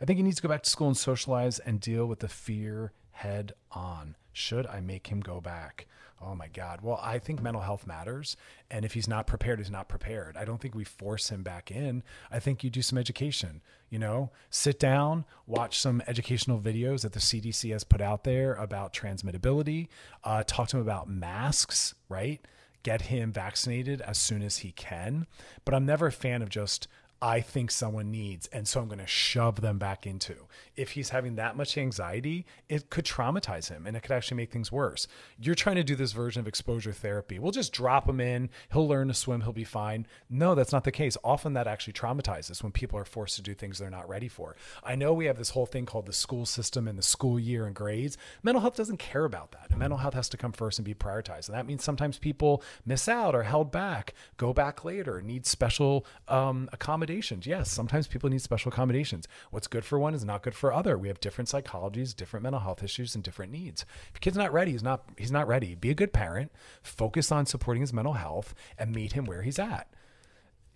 [0.00, 2.28] I think he needs to go back to school and socialize and deal with the
[2.28, 4.14] fear head on.
[4.32, 5.88] Should I make him go back?
[6.22, 6.80] Oh my God.
[6.82, 8.36] Well, I think mental health matters.
[8.70, 10.36] And if he's not prepared, he's not prepared.
[10.36, 12.02] I don't think we force him back in.
[12.30, 17.12] I think you do some education, you know, sit down, watch some educational videos that
[17.12, 19.88] the CDC has put out there about transmittability,
[20.22, 22.40] uh, talk to him about masks, right?
[22.82, 25.26] get him vaccinated as soon as he can.
[25.64, 26.88] But I'm never a fan of just
[27.22, 30.46] I think someone needs, and so I'm going to shove them back into.
[30.74, 34.50] If he's having that much anxiety, it could traumatize him and it could actually make
[34.50, 35.06] things worse.
[35.38, 37.38] You're trying to do this version of exposure therapy.
[37.38, 40.06] We'll just drop him in, he'll learn to swim, he'll be fine.
[40.30, 41.18] No, that's not the case.
[41.22, 44.56] Often that actually traumatizes when people are forced to do things they're not ready for.
[44.82, 47.66] I know we have this whole thing called the school system and the school year
[47.66, 48.16] and grades.
[48.42, 49.76] Mental health doesn't care about that.
[49.76, 51.48] Mental health has to come first and be prioritized.
[51.48, 56.06] And that means sometimes people miss out or held back, go back later, need special
[56.26, 57.46] um, accommodations accommodations.
[57.46, 59.26] Yes, sometimes people need special accommodations.
[59.50, 60.96] What's good for one is not good for other.
[60.96, 63.82] We have different psychologies, different mental health issues, and different needs.
[63.82, 65.74] If your kid's not ready, he's not he's not ready.
[65.74, 66.52] Be a good parent,
[66.82, 69.88] focus on supporting his mental health, and meet him where he's at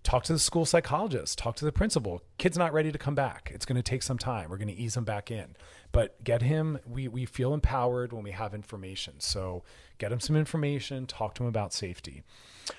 [0.03, 2.21] talk to the school psychologist, talk to the principal.
[2.37, 3.51] Kid's not ready to come back.
[3.55, 4.51] It's going to take some time.
[4.51, 5.57] We're going to ease him back in.
[5.95, 9.21] But get him, we, we feel empowered when we have information.
[9.21, 9.63] So
[9.99, 12.25] get him some information, talk to him about safety.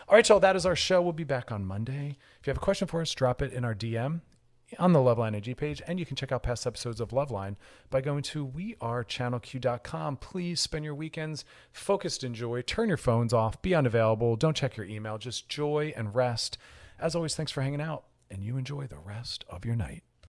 [0.10, 1.02] All right, y'all, that is our show.
[1.02, 2.18] We'll be back on Monday.
[2.42, 4.20] If you have a question for us, drop it in our DM
[4.78, 7.56] on the Loveline IG page, and you can check out past episodes of Loveline
[7.90, 10.18] by going to wearechannelq.com.
[10.18, 12.64] Please spend your weekends focused in joy.
[12.64, 13.62] Turn your phones off.
[13.62, 14.36] Be unavailable.
[14.36, 15.18] Don't check your email.
[15.18, 16.58] Just joy and rest.
[17.00, 20.04] As always, thanks for hanging out, and you enjoy the rest of your night.